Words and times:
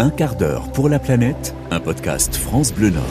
Un 0.00 0.10
quart 0.10 0.36
d'heure 0.36 0.70
pour 0.70 0.88
la 0.88 1.00
planète, 1.00 1.56
un 1.72 1.80
podcast 1.80 2.36
France 2.36 2.72
Bleu 2.72 2.90
Nord. 2.90 3.02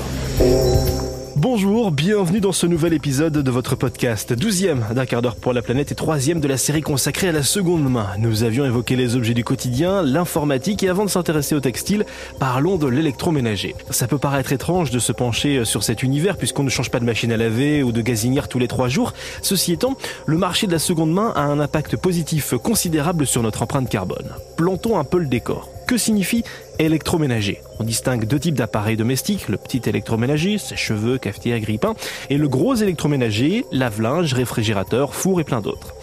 Bonjour, 1.36 1.92
bienvenue 1.92 2.40
dans 2.40 2.54
ce 2.54 2.66
nouvel 2.66 2.94
épisode 2.94 3.34
de 3.34 3.52
votre 3.52 3.76
podcast, 3.76 4.32
douzième 4.32 4.86
d'un 4.96 5.06
quart 5.06 5.22
d'heure 5.22 5.36
pour 5.36 5.52
la 5.52 5.62
planète 5.62 5.92
et 5.92 5.96
troisième 5.96 6.40
de 6.40 6.48
la 6.48 6.56
série 6.56 6.80
consacrée 6.80 7.28
à 7.28 7.34
la 7.34 7.44
seconde 7.44 7.92
main. 7.92 8.08
Nous 8.20 8.44
avions 8.44 8.64
évoqué 8.64 8.96
les 8.96 9.18
objets 9.18 9.34
du 9.34 9.44
quotidien, 9.44 10.02
l'informatique 10.02 10.82
et 10.82 10.88
avant 10.88 11.04
de 11.04 11.10
s'intéresser 11.10 11.56
au 11.56 11.60
textile, 11.60 12.06
parlons 12.40 12.78
de 12.78 12.88
l'électroménager. 12.88 13.76
Ça 13.90 14.08
peut 14.08 14.18
paraître 14.18 14.54
étrange 14.54 14.90
de 14.90 15.00
se 15.00 15.12
pencher 15.12 15.66
sur 15.66 15.84
cet 15.84 16.04
univers 16.04 16.38
puisqu'on 16.38 16.64
ne 16.64 16.70
change 16.70 16.90
pas 16.90 17.02
de 17.02 17.06
machine 17.06 17.34
à 17.34 17.38
laver 17.38 17.84
ou 17.84 17.92
de 17.92 18.02
gazinière 18.02 18.48
tous 18.48 18.60
les 18.60 18.70
trois 18.70 18.88
jours. 18.88 19.12
Ceci 19.42 19.74
étant, 19.74 19.98
le 20.26 20.38
marché 20.38 20.68
de 20.68 20.72
la 20.72 20.80
seconde 20.80 21.12
main 21.12 21.34
a 21.36 21.42
un 21.42 21.60
impact 21.60 21.98
positif 21.98 22.54
considérable 22.56 23.28
sur 23.28 23.44
notre 23.44 23.64
empreinte 23.64 23.90
carbone. 23.90 24.30
Plantons 24.56 24.98
un 24.98 25.04
peu 25.04 25.18
le 25.18 25.28
décor. 25.28 25.70
Que 25.88 25.98
signifie 25.98 26.44
électroménager 26.80 27.62
On 27.80 27.86
distingue 27.86 28.26
deux 28.26 28.40
types 28.40 28.56
d'appareils 28.56 28.98
domestiques, 28.98 29.48
le 29.48 29.56
petit 29.56 29.82
électroménager, 29.86 30.58
sèche-cheveux, 30.58 31.18
cafetière, 31.18 31.58
grille-pain, 31.62 31.96
et 32.30 32.38
le 32.38 32.50
gros 32.50 32.76
électroménager, 32.76 33.64
lave-linge, 33.72 34.34
réfrigérateur, 34.34 35.16
four 35.16 35.40
et 35.40 35.46
plein 35.46 35.62
d'autres. 35.62 35.96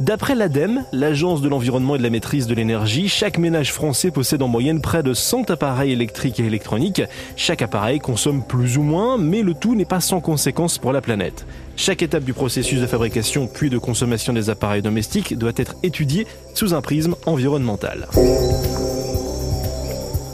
D'après 0.00 0.34
l'ADEME, 0.34 0.84
l'Agence 0.92 1.42
de 1.42 1.48
l'environnement 1.48 1.94
et 1.94 1.98
de 1.98 2.02
la 2.02 2.10
maîtrise 2.10 2.48
de 2.48 2.54
l'énergie, 2.54 3.08
chaque 3.08 3.38
ménage 3.38 3.72
français 3.72 4.10
possède 4.10 4.42
en 4.42 4.48
moyenne 4.48 4.80
près 4.80 5.04
de 5.04 5.14
100 5.14 5.50
appareils 5.50 5.92
électriques 5.92 6.40
et 6.40 6.46
électroniques. 6.46 7.02
Chaque 7.36 7.62
appareil 7.62 8.00
consomme 8.00 8.42
plus 8.42 8.78
ou 8.78 8.82
moins, 8.82 9.16
mais 9.16 9.42
le 9.42 9.54
tout 9.54 9.76
n'est 9.76 9.84
pas 9.84 10.00
sans 10.00 10.20
conséquences 10.20 10.78
pour 10.78 10.92
la 10.92 11.02
planète. 11.02 11.46
Chaque 11.76 12.02
étape 12.02 12.24
du 12.24 12.32
processus 12.32 12.80
de 12.80 12.86
fabrication 12.86 13.46
puis 13.46 13.70
de 13.70 13.78
consommation 13.78 14.32
des 14.32 14.50
appareils 14.50 14.82
domestiques 14.82 15.38
doit 15.38 15.52
être 15.56 15.76
étudiée 15.84 16.26
sous 16.54 16.74
un 16.74 16.80
prisme 16.80 17.14
environnemental. 17.26 18.08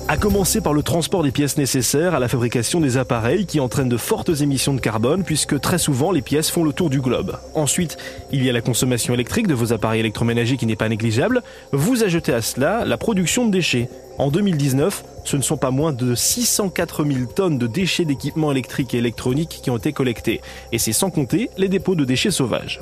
A 0.08 0.16
commencer 0.16 0.60
par 0.60 0.72
le 0.72 0.84
transport 0.84 1.24
des 1.24 1.32
pièces 1.32 1.56
nécessaires 1.56 2.14
à 2.14 2.20
la 2.20 2.28
fabrication 2.28 2.80
des 2.80 2.96
appareils 2.96 3.44
qui 3.44 3.58
entraînent 3.58 3.88
de 3.88 3.96
fortes 3.96 4.40
émissions 4.40 4.72
de 4.72 4.80
carbone 4.80 5.24
puisque 5.24 5.60
très 5.60 5.78
souvent 5.78 6.12
les 6.12 6.22
pièces 6.22 6.48
font 6.48 6.62
le 6.62 6.72
tour 6.72 6.90
du 6.90 7.00
globe. 7.00 7.36
Ensuite, 7.54 7.96
il 8.30 8.44
y 8.44 8.48
a 8.48 8.52
la 8.52 8.60
consommation 8.60 9.14
électrique 9.14 9.48
de 9.48 9.54
vos 9.54 9.72
appareils 9.72 9.98
électroménagers 9.98 10.58
qui 10.58 10.66
n'est 10.66 10.76
pas 10.76 10.88
négligeable. 10.88 11.42
Vous 11.72 12.04
ajoutez 12.04 12.32
à 12.32 12.40
cela 12.40 12.84
la 12.84 12.96
production 12.96 13.46
de 13.46 13.50
déchets. 13.50 13.88
En 14.18 14.30
2019, 14.30 15.04
ce 15.24 15.36
ne 15.36 15.42
sont 15.42 15.56
pas 15.56 15.72
moins 15.72 15.92
de 15.92 16.14
604 16.14 17.04
000 17.04 17.26
tonnes 17.34 17.58
de 17.58 17.66
déchets 17.66 18.04
d'équipements 18.04 18.52
électriques 18.52 18.94
et 18.94 18.98
électroniques 18.98 19.58
qui 19.60 19.70
ont 19.70 19.76
été 19.76 19.92
collectés. 19.92 20.40
Et 20.70 20.78
c'est 20.78 20.92
sans 20.92 21.10
compter 21.10 21.50
les 21.58 21.68
dépôts 21.68 21.96
de 21.96 22.04
déchets 22.04 22.30
sauvages. 22.30 22.80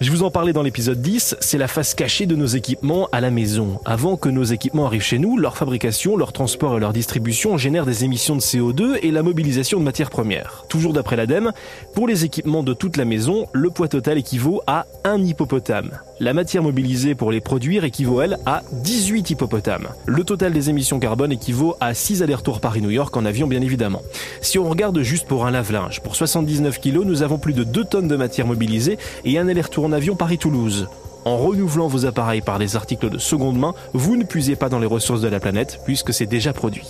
Je 0.00 0.10
vous 0.10 0.22
en 0.22 0.30
parlais 0.30 0.54
dans 0.54 0.62
l'épisode 0.62 1.02
10, 1.02 1.36
c'est 1.40 1.58
la 1.58 1.68
face 1.68 1.92
cachée 1.92 2.24
de 2.24 2.34
nos 2.34 2.46
équipements 2.46 3.10
à 3.12 3.20
la 3.20 3.30
maison. 3.30 3.80
Avant 3.84 4.16
que 4.16 4.30
nos 4.30 4.44
équipements 4.44 4.86
arrivent 4.86 5.02
chez 5.02 5.18
nous, 5.18 5.36
leur 5.36 5.58
fabrication, 5.58 6.16
leur 6.16 6.32
transport 6.32 6.78
et 6.78 6.80
leur 6.80 6.94
distribution 6.94 7.58
génèrent 7.58 7.84
des 7.84 8.02
émissions 8.02 8.34
de 8.34 8.40
CO2 8.40 8.98
et 9.02 9.10
la 9.10 9.22
mobilisation 9.22 9.78
de 9.78 9.84
matières 9.84 10.08
premières. 10.08 10.64
Toujours 10.70 10.94
d'après 10.94 11.16
l'ADEME, 11.16 11.52
pour 11.92 12.08
les 12.08 12.24
équipements 12.24 12.62
de 12.62 12.72
toute 12.72 12.96
la 12.96 13.04
maison, 13.04 13.46
le 13.52 13.68
poids 13.68 13.88
total 13.88 14.16
équivaut 14.16 14.62
à 14.66 14.86
un 15.04 15.22
hippopotame. 15.22 15.90
La 16.18 16.32
matière 16.32 16.62
mobilisée 16.62 17.14
pour 17.14 17.30
les 17.30 17.42
produire 17.42 17.84
équivaut, 17.84 18.22
elle, 18.22 18.38
à 18.46 18.62
18 18.72 19.28
hippopotames. 19.30 19.88
Le 20.06 20.24
total 20.24 20.54
des 20.54 20.70
émissions 20.70 20.98
carbone 20.98 21.32
équivaut 21.32 21.76
à 21.78 21.92
6 21.92 22.22
allers-retours 22.22 22.60
Paris-New 22.60 22.90
York 22.90 23.14
en 23.18 23.26
avion, 23.26 23.46
bien 23.46 23.60
évidemment. 23.60 24.00
Si 24.40 24.58
on 24.58 24.68
regarde 24.68 25.00
juste 25.02 25.26
pour 25.26 25.44
un 25.44 25.50
lave-linge, 25.50 26.00
pour 26.00 26.16
79 26.16 26.80
kg, 26.80 27.00
nous 27.04 27.22
avons 27.22 27.36
plus 27.36 27.52
de 27.52 27.64
2 27.64 27.84
tonnes 27.84 28.08
de 28.08 28.16
matière 28.16 28.46
mobilisée 28.46 28.96
et 29.26 29.38
un 29.38 29.46
aller-retour 29.46 29.89
avion 29.92 30.16
Paris-Toulouse. 30.16 30.88
En 31.24 31.36
renouvelant 31.36 31.86
vos 31.86 32.06
appareils 32.06 32.40
par 32.40 32.58
des 32.58 32.76
articles 32.76 33.10
de 33.10 33.18
seconde 33.18 33.58
main, 33.58 33.74
vous 33.92 34.16
ne 34.16 34.24
puisez 34.24 34.56
pas 34.56 34.68
dans 34.68 34.78
les 34.78 34.86
ressources 34.86 35.20
de 35.20 35.28
la 35.28 35.40
planète 35.40 35.80
puisque 35.84 36.14
c'est 36.14 36.26
déjà 36.26 36.52
produit. 36.52 36.86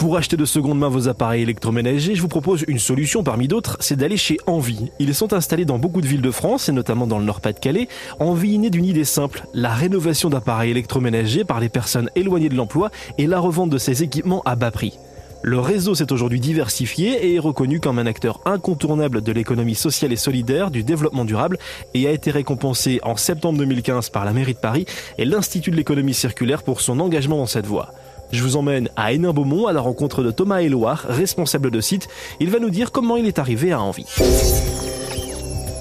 Pour 0.00 0.16
acheter 0.16 0.38
de 0.38 0.46
seconde 0.46 0.78
main 0.78 0.88
vos 0.88 1.08
appareils 1.08 1.42
électroménagers, 1.42 2.14
je 2.14 2.22
vous 2.22 2.28
propose 2.28 2.64
une 2.68 2.78
solution 2.78 3.22
parmi 3.22 3.48
d'autres, 3.48 3.76
c'est 3.80 3.96
d'aller 3.96 4.16
chez 4.16 4.38
Envie. 4.46 4.90
Ils 4.98 5.14
sont 5.14 5.34
installés 5.34 5.66
dans 5.66 5.78
beaucoup 5.78 6.00
de 6.00 6.06
villes 6.06 6.22
de 6.22 6.30
France 6.30 6.70
et 6.70 6.72
notamment 6.72 7.06
dans 7.06 7.18
le 7.18 7.26
Nord-Pas-de-Calais. 7.26 7.86
Envie 8.18 8.54
est 8.54 8.58
né 8.58 8.70
d'une 8.70 8.86
idée 8.86 9.04
simple, 9.04 9.44
la 9.52 9.68
rénovation 9.68 10.30
d'appareils 10.30 10.70
électroménagers 10.70 11.44
par 11.44 11.60
les 11.60 11.68
personnes 11.68 12.08
éloignées 12.16 12.48
de 12.48 12.56
l'emploi 12.56 12.90
et 13.18 13.26
la 13.26 13.38
revente 13.38 13.68
de 13.68 13.76
ces 13.76 14.02
équipements 14.02 14.42
à 14.46 14.56
bas 14.56 14.70
prix. 14.70 14.98
Le 15.42 15.58
réseau 15.58 15.94
s'est 15.94 16.12
aujourd'hui 16.12 16.38
diversifié 16.38 17.26
et 17.26 17.36
est 17.36 17.38
reconnu 17.38 17.80
comme 17.80 17.98
un 17.98 18.04
acteur 18.06 18.40
incontournable 18.44 19.22
de 19.22 19.32
l'économie 19.32 19.74
sociale 19.74 20.12
et 20.12 20.16
solidaire, 20.16 20.70
du 20.70 20.82
développement 20.82 21.24
durable 21.24 21.58
et 21.94 22.06
a 22.06 22.10
été 22.10 22.30
récompensé 22.30 23.00
en 23.02 23.16
septembre 23.16 23.58
2015 23.58 24.10
par 24.10 24.26
la 24.26 24.32
mairie 24.32 24.52
de 24.52 24.58
Paris 24.58 24.84
et 25.16 25.24
l'Institut 25.24 25.70
de 25.70 25.76
l'économie 25.76 26.12
circulaire 26.12 26.62
pour 26.62 26.82
son 26.82 27.00
engagement 27.00 27.38
dans 27.38 27.46
cette 27.46 27.66
voie. 27.66 27.94
Je 28.32 28.42
vous 28.42 28.56
emmène 28.56 28.90
à 28.96 29.12
Hénin-Beaumont 29.12 29.66
à 29.66 29.72
la 29.72 29.80
rencontre 29.80 30.22
de 30.22 30.30
Thomas 30.30 30.60
Éloire, 30.60 31.06
responsable 31.08 31.70
de 31.70 31.80
site. 31.80 32.08
Il 32.38 32.50
va 32.50 32.58
nous 32.58 32.70
dire 32.70 32.92
comment 32.92 33.16
il 33.16 33.26
est 33.26 33.38
arrivé 33.38 33.72
à 33.72 33.80
Envie. 33.80 34.06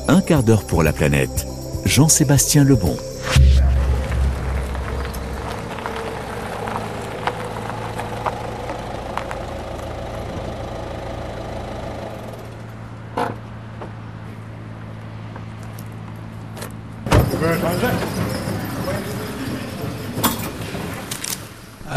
Un 0.08 0.22
quart 0.22 0.44
d'heure 0.44 0.64
pour 0.64 0.84
la 0.84 0.94
planète. 0.94 1.46
Jean-Sébastien 1.86 2.64
Lebon. 2.64 2.96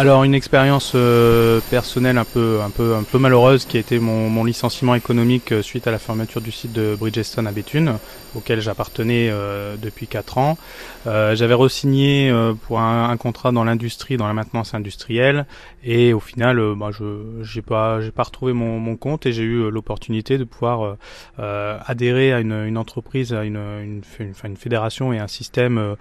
Alors 0.02 0.24
une 0.24 0.34
expérience 0.34 0.94
euh, 0.96 1.60
personnelle 1.70 2.18
un 2.18 2.24
peu, 2.24 2.58
un, 2.60 2.70
peu, 2.70 2.96
un 2.96 3.04
peu 3.04 3.18
malheureuse 3.18 3.66
qui 3.66 3.76
a 3.76 3.80
été 3.80 4.00
mon, 4.00 4.42
licenciement 4.42 4.96
économique 4.96 5.52
euh, 5.52 5.62
suite 5.62 5.86
à 5.86 5.92
la 5.92 6.00
fermeture 6.00 6.40
du 6.40 6.50
site 6.50 6.72
de 6.72 6.96
Bridgestone 6.98 7.46
à 7.46 7.52
Béthune, 7.52 7.98
auquel 8.34 8.60
j'appartenais 8.60 9.28
euh, 9.30 9.76
depuis 9.80 10.08
4 10.08 10.38
ans. 10.38 10.58
J'avais 11.04 11.54
re-signé 11.54 12.34
pour 12.66 12.80
un, 12.80 13.16
contrat 13.16 13.52
dans 13.52 13.62
l'industrie, 13.62 14.16
dans 14.16 14.26
la 14.26 14.32
maintenance 14.32 14.74
industrielle, 14.74 15.46
et 15.84 16.12
au 16.12 16.20
final, 16.20 16.60
bah, 16.76 16.90
je 16.90 17.04
n'ai 17.04 17.62
pas, 17.62 18.00
pas 18.12 18.22
retrouvé 18.24 18.52
mon, 18.52 18.96
compte 18.96 19.26
et 19.26 19.32
j'ai 19.32 19.44
eu 19.44 19.70
l'opportunité 19.70 20.36
de 20.36 20.44
pouvoir 20.44 20.96
adhérer 21.38 22.32
à 22.32 22.40
une, 22.40 22.76
entreprise, 22.76 23.32
à 23.32 23.44
une, 23.44 23.56
une, 24.18 24.32
une, 24.44 24.56
fédération 24.56 25.12
et 25.12 25.18
un 25.18 25.28
système 25.28 25.96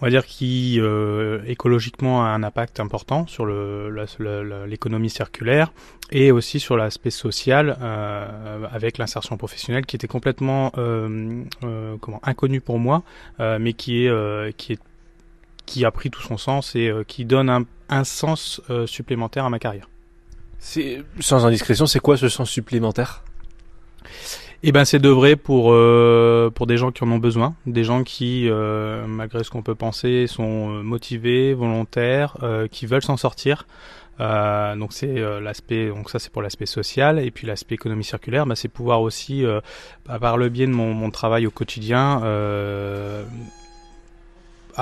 on 0.00 0.06
va 0.06 0.10
dire 0.10 0.26
qui 0.26 0.78
euh, 0.80 1.42
écologiquement 1.46 2.24
a 2.24 2.28
un 2.28 2.42
impact 2.42 2.80
important 2.80 3.26
sur 3.26 3.46
l'économie 3.46 5.10
circulaire 5.10 5.72
et 6.10 6.32
aussi 6.32 6.58
sur 6.58 6.76
l'aspect 6.76 7.10
social 7.10 7.76
euh, 7.80 8.66
avec 8.72 8.98
l'insertion 8.98 9.36
professionnelle 9.36 9.86
qui 9.86 9.96
était 9.96 10.08
complètement 10.08 10.72
euh, 10.78 11.44
comment 12.00 12.20
inconnu 12.22 12.60
pour 12.60 12.78
moi 12.78 13.02
mais 13.38 13.72
qui 13.72 14.06
est 14.06 14.56
qui 14.56 14.72
est 14.74 14.80
qui 15.66 15.84
a 15.84 15.90
pris 15.92 16.10
tout 16.10 16.22
son 16.22 16.36
sens 16.36 16.74
et 16.74 16.92
qui 17.06 17.24
donne 17.24 17.48
un, 17.48 17.64
un 17.88 18.04
sens 18.04 18.60
supplémentaire 18.86 19.44
à 19.44 19.50
ma 19.50 19.60
carrière. 19.60 19.88
Sans 21.20 21.46
indiscrétion, 21.46 21.86
c'est 21.86 22.00
quoi 22.00 22.16
ce 22.16 22.28
sens 22.28 22.50
supplémentaire? 22.50 23.22
Eh 24.62 24.72
ben 24.72 24.84
c'est 24.84 24.98
d'œuvrer 24.98 25.36
pour 25.36 25.72
euh, 25.72 26.50
pour 26.50 26.66
des 26.66 26.76
gens 26.76 26.90
qui 26.90 27.02
en 27.02 27.10
ont 27.10 27.18
besoin, 27.18 27.54
des 27.66 27.84
gens 27.84 28.04
qui 28.04 28.46
euh, 28.48 29.06
malgré 29.06 29.42
ce 29.42 29.50
qu'on 29.50 29.62
peut 29.62 29.74
penser 29.74 30.26
sont 30.26 30.70
euh, 30.70 30.82
motivés, 30.82 31.54
volontaires, 31.54 32.36
qui 32.70 32.86
veulent 32.86 33.02
s'en 33.02 33.16
sortir. 33.16 33.66
donc 34.18 34.92
c'est 34.92 35.14
l'aspect 35.40 35.88
donc 35.88 36.10
ça 36.10 36.18
c'est 36.18 36.30
pour 36.30 36.42
l'aspect 36.42 36.66
social 36.66 37.18
et 37.18 37.30
puis 37.30 37.46
l'aspect 37.46 37.76
économie 37.76 38.04
circulaire 38.04 38.44
bah, 38.44 38.54
c'est 38.54 38.68
pouvoir 38.68 39.00
aussi 39.00 39.44
bah, 40.06 40.18
par 40.18 40.36
le 40.36 40.50
biais 40.50 40.66
de 40.66 40.72
mon, 40.72 40.92
mon 40.92 41.10
travail 41.10 41.46
au 41.46 41.50
quotidien 41.50 42.20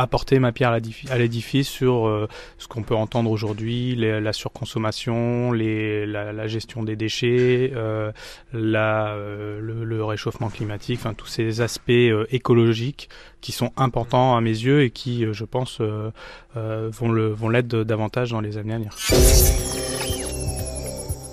apporter 0.01 0.39
ma 0.39 0.53
pierre 0.53 0.71
à 0.71 1.19
l'édifice 1.19 1.69
sur 1.69 2.07
euh, 2.07 2.29
ce 2.59 2.69
qu'on 2.69 2.83
peut 2.83 2.95
entendre 2.95 3.31
aujourd'hui, 3.31 3.97
la 3.97 4.33
surconsommation, 4.33 5.53
la, 5.53 6.47
gestion 6.47 6.83
des 6.83 6.97
déchets, 6.97 7.73
euh, 7.75 8.13
euh, 8.55 9.61
le, 9.61 10.05
réchauffement 10.05 10.49
climatique, 10.49 11.01
enfin 11.01 11.15
tous 11.15 11.27
ces 11.27 11.61
aspects 11.61 11.91
écologiques 12.31 13.09
qui 13.41 13.53
sont 13.53 13.73
importants 13.77 14.37
à 14.37 14.41
mes 14.41 14.51
yeux 14.51 14.83
et 14.83 14.91
qui, 14.91 15.27
je 15.31 15.45
pense, 15.45 15.81
vont 15.81 17.09
le 17.11 17.29
vont 17.29 17.49
l'être 17.49 17.69
davantage 17.69 18.31
dans 18.31 18.41
les 18.41 18.57
années 18.57 18.75
à 18.75 18.79
venir. 18.79 18.95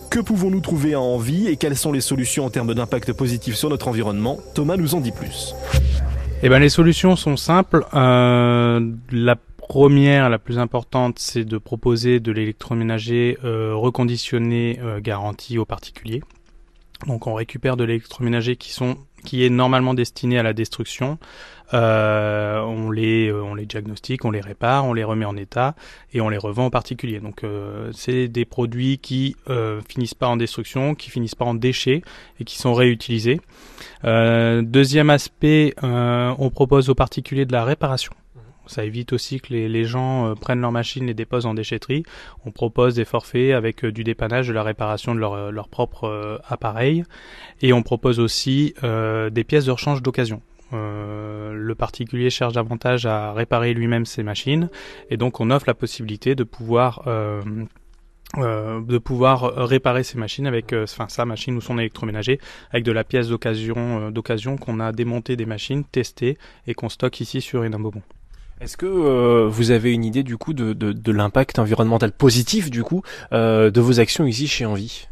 Que 0.09 0.19
pouvons-nous 0.19 0.61
trouver 0.61 0.93
à 0.93 0.99
envie 0.99 1.47
et 1.47 1.57
quelles 1.57 1.77
sont 1.77 1.91
les 1.91 2.01
solutions 2.01 2.45
en 2.45 2.49
termes 2.49 2.73
d'impact 2.73 3.13
positif 3.13 3.55
sur 3.55 3.69
notre 3.69 3.87
environnement? 3.87 4.39
Thomas 4.53 4.77
nous 4.77 4.95
en 4.95 5.01
dit 5.01 5.11
plus. 5.11 5.53
Eh 6.45 6.49
ben, 6.49 6.59
les 6.59 6.69
solutions 6.69 7.15
sont 7.15 7.37
simples. 7.37 7.87
Euh, 7.95 8.91
la 9.09 9.35
première, 9.35 10.29
la 10.29 10.37
plus 10.37 10.59
importante, 10.59 11.17
c'est 11.17 11.43
de 11.43 11.57
proposer 11.57 12.19
de 12.19 12.31
l'électroménager 12.31 13.39
euh, 13.43 13.73
reconditionné 13.73 14.79
euh, 14.79 14.99
garanti 15.01 15.57
aux 15.57 15.65
particuliers. 15.65 16.21
Donc 17.07 17.25
on 17.25 17.33
récupère 17.33 17.77
de 17.77 17.83
l'électroménager 17.83 18.57
qui 18.57 18.71
sont 18.71 18.97
qui 19.25 19.45
est 19.45 19.49
normalement 19.49 19.93
destiné 19.93 20.39
à 20.39 20.43
la 20.43 20.53
destruction. 20.53 21.17
Euh, 21.73 22.59
on 22.59 22.91
les 22.91 23.31
on 23.31 23.55
les 23.55 23.65
diagnostique, 23.65 24.23
on 24.23 24.31
les 24.31 24.39
répare, 24.39 24.85
on 24.85 24.93
les 24.93 25.03
remet 25.03 25.25
en 25.25 25.35
état 25.35 25.75
et 26.13 26.21
on 26.21 26.29
les 26.29 26.37
revend 26.37 26.67
aux 26.67 26.69
particuliers. 26.69 27.19
Donc 27.19 27.41
c'est 27.91 28.27
des 28.27 28.45
produits 28.45 28.99
qui 28.99 29.35
finissent 29.89 30.13
pas 30.13 30.27
en 30.27 30.37
destruction, 30.37 30.93
qui 30.95 31.09
finissent 31.09 31.35
pas 31.35 31.45
en 31.45 31.55
déchets 31.55 32.03
et 32.39 32.43
qui 32.43 32.57
sont 32.57 32.75
réutilisés. 32.75 33.41
deuxième 34.03 35.09
aspect, 35.09 35.73
on 35.81 36.49
propose 36.51 36.89
aux 36.89 36.95
particuliers 36.95 37.45
de 37.45 37.51
la 37.51 37.65
réparation. 37.65 38.13
Ça 38.67 38.83
évite 38.83 39.13
aussi 39.13 39.39
que 39.39 39.53
les, 39.53 39.85
gens 39.85 40.27
euh, 40.27 40.35
prennent 40.35 40.61
leurs 40.61 40.71
machines, 40.71 41.05
les 41.05 41.13
déposent 41.13 41.45
en 41.45 41.53
déchetterie. 41.53 42.03
On 42.45 42.51
propose 42.51 42.95
des 42.95 43.05
forfaits 43.05 43.53
avec 43.53 43.85
euh, 43.85 43.91
du 43.91 44.03
dépannage, 44.03 44.47
de 44.47 44.53
la 44.53 44.63
réparation 44.63 45.13
de 45.13 45.19
leur, 45.19 45.33
euh, 45.33 45.51
propre 45.69 46.41
appareil. 46.47 47.03
Et 47.61 47.73
on 47.73 47.83
propose 47.83 48.19
aussi 48.19 48.73
des 48.81 49.43
pièces 49.43 49.65
de 49.65 49.71
rechange 49.71 50.01
d'occasion. 50.01 50.41
le 50.71 51.73
particulier 51.73 52.29
cherche 52.29 52.53
davantage 52.53 53.05
à 53.05 53.33
réparer 53.33 53.73
lui-même 53.73 54.05
ses 54.05 54.23
machines 54.23 54.69
et 55.09 55.17
donc 55.17 55.39
on 55.39 55.49
offre 55.51 55.65
la 55.67 55.73
possibilité 55.73 56.35
de 56.35 56.43
pouvoir 56.43 57.01
réparer 58.35 60.03
ses 60.03 60.17
machines 60.17 60.47
avec 60.47 60.73
sa 60.85 61.25
machine 61.25 61.57
ou 61.57 61.61
son 61.61 61.77
électroménager 61.79 62.39
avec 62.71 62.83
de 62.83 62.91
la 62.91 63.03
pièce 63.03 63.29
d'occasion 63.29 64.11
d'occasion 64.11 64.57
qu'on 64.57 64.79
a 64.79 64.91
démonté 64.91 65.35
des 65.35 65.45
machines, 65.45 65.83
testées 65.83 66.37
et 66.67 66.73
qu'on 66.73 66.89
stocke 66.89 67.19
ici 67.19 67.41
sur 67.41 67.65
Inambobon. 67.65 68.03
Est-ce 68.61 68.77
que 68.77 68.85
euh, 68.85 69.49
vous 69.49 69.71
avez 69.71 69.91
une 69.91 70.05
idée 70.05 70.23
du 70.23 70.37
coup 70.37 70.53
de, 70.53 70.71
de, 70.71 71.11
l'impact 71.11 71.59
environnemental 71.59 72.13
positif 72.13 72.71
du 72.71 72.83
coup 72.83 73.01
euh, 73.33 73.69
de 73.69 73.81
vos 73.81 73.99
actions 73.99 74.25
ici 74.25 74.47
chez 74.47 74.65
Envie? 74.65 75.07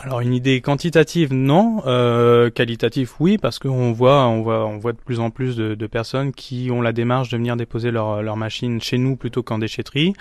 Alors 0.00 0.20
une 0.20 0.32
idée 0.32 0.60
quantitative 0.60 1.32
non, 1.34 1.82
euh, 1.86 2.50
qualitative 2.50 3.12
oui 3.18 3.36
parce 3.36 3.58
qu'on 3.58 3.92
voit 3.92 4.26
on 4.26 4.42
voit 4.42 4.64
on 4.66 4.78
voit 4.78 4.92
de 4.92 4.98
plus 4.98 5.18
en 5.18 5.30
plus 5.30 5.56
de, 5.56 5.74
de, 5.74 5.86
personnes 5.88 6.32
qui 6.32 6.70
ont 6.70 6.80
la 6.82 6.92
démarche 6.92 7.30
de 7.30 7.36
venir 7.36 7.56
déposer 7.56 7.90
leur 7.90 8.22
leur 8.22 8.36
machine 8.36 8.80
chez 8.80 8.96
nous 8.96 9.16
plutôt 9.16 9.42
qu'en 9.42 9.58
déchetterie. 9.58 10.12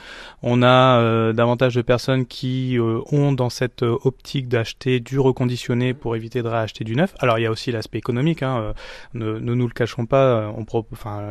On 0.42 0.64
a 0.64 1.00
euh, 1.00 1.34
davantage 1.34 1.76
de 1.76 1.82
personnes 1.82 2.26
qui 2.26 2.78
euh, 2.80 3.02
ont 3.12 3.32
dans 3.34 3.50
cette 3.50 3.84
optique 3.84 4.48
d'acheter 4.48 5.00
du 5.00 5.20
reconditionné 5.20 5.94
pour 5.94 6.16
éviter 6.16 6.42
de 6.42 6.48
racheter 6.48 6.84
du 6.84 6.96
neuf. 6.96 7.14
Alors 7.20 7.38
il 7.38 7.44
y 7.44 7.46
a 7.46 7.52
aussi 7.52 7.72
l'aspect 7.72 8.00
économique, 8.00 8.44
hein, 8.44 8.74
euh, 9.16 9.40
ne, 9.40 9.54
nous 9.54 9.68
le 9.68 9.74
cachons 9.74 10.06
pas. 10.06 10.52
On 10.58 10.66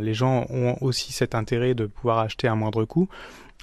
les 0.01 0.15
gens 0.15 0.47
ont 0.51 0.77
aussi 0.81 1.13
cet 1.13 1.35
intérêt 1.35 1.75
de 1.75 1.87
pouvoir 1.87 2.19
acheter 2.19 2.49
à 2.49 2.55
moindre 2.55 2.85
coût 2.85 3.09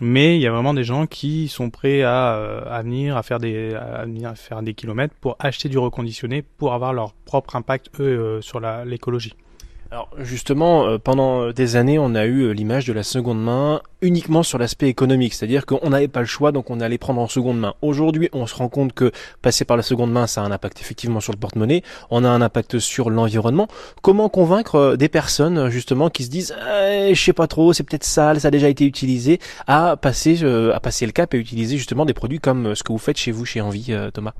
mais 0.01 0.37
il 0.37 0.41
y 0.41 0.47
a 0.47 0.51
vraiment 0.51 0.73
des 0.73 0.83
gens 0.83 1.05
qui 1.05 1.47
sont 1.47 1.69
prêts 1.69 2.01
à, 2.01 2.35
euh, 2.35 2.81
venir 2.83 3.23
faire 3.23 3.39
des 3.39 3.77
faire 4.35 4.61
des 4.61 4.73
kilomètres 4.73 5.13
pour 5.19 5.35
acheter 5.39 5.69
du 5.69 5.77
reconditionné 5.77 6.41
pour 6.41 6.73
avoir 6.73 6.93
leur 6.93 7.13
propre 7.13 7.55
impact 7.55 7.89
eux 7.99 8.03
euh, 8.03 8.41
sur 8.41 8.59
l'écologie. 8.85 9.35
Alors 9.93 10.09
justement, 10.17 10.87
euh, 10.87 10.97
pendant 10.97 11.51
des 11.51 11.75
années, 11.75 11.99
on 11.99 12.15
a 12.15 12.25
eu 12.25 12.45
euh, 12.45 12.51
l'image 12.51 12.85
de 12.85 12.93
la 12.93 13.03
seconde 13.03 13.39
main 13.39 13.79
uniquement 14.01 14.41
sur 14.41 14.57
l'aspect 14.57 14.87
économique, 14.87 15.35
c'est-à-dire 15.35 15.67
qu'on 15.67 15.91
n'avait 15.91 16.07
pas 16.07 16.21
le 16.21 16.25
choix, 16.25 16.51
donc 16.51 16.71
on 16.71 16.79
allait 16.79 16.97
prendre 16.97 17.21
en 17.21 17.27
seconde 17.27 17.59
main. 17.59 17.75
Aujourd'hui, 17.83 18.27
on 18.33 18.47
se 18.47 18.55
rend 18.55 18.69
compte 18.69 18.93
que 18.93 19.11
passer 19.43 19.65
par 19.65 19.77
la 19.77 19.83
seconde 19.83 20.11
main, 20.11 20.25
ça 20.25 20.41
a 20.41 20.45
un 20.45 20.51
impact 20.51 20.81
effectivement 20.81 21.19
sur 21.19 21.31
le 21.31 21.37
porte-monnaie, 21.37 21.83
on 22.09 22.23
a 22.23 22.27
un 22.27 22.41
impact 22.41 22.79
sur 22.79 23.11
l'environnement. 23.11 23.67
Comment 24.01 24.29
convaincre 24.29 24.75
euh, 24.77 24.95
des 24.95 25.09
personnes 25.09 25.69
justement 25.69 26.09
qui 26.09 26.23
se 26.23 26.31
disent, 26.31 26.55
eh, 26.75 27.13
je 27.13 27.23
sais 27.23 27.31
pas 27.31 27.45
trop, 27.45 27.71
c'est 27.71 27.83
peut-être 27.83 28.03
sale, 28.03 28.41
ça 28.41 28.47
a 28.47 28.51
déjà 28.51 28.69
été 28.69 28.85
utilisé, 28.85 29.39
à 29.67 29.95
passer 29.95 30.43
à 30.73 30.79
passer 30.79 31.05
le 31.05 31.11
cap 31.11 31.35
et 31.35 31.37
utiliser 31.37 31.77
justement 31.77 32.05
des 32.05 32.15
produits 32.15 32.39
comme 32.39 32.73
ce 32.73 32.81
que 32.81 32.91
vous 32.91 32.97
faites 32.97 33.17
chez 33.17 33.31
vous, 33.31 33.45
chez 33.45 33.61
Envie, 33.61 33.93
Thomas? 34.11 34.33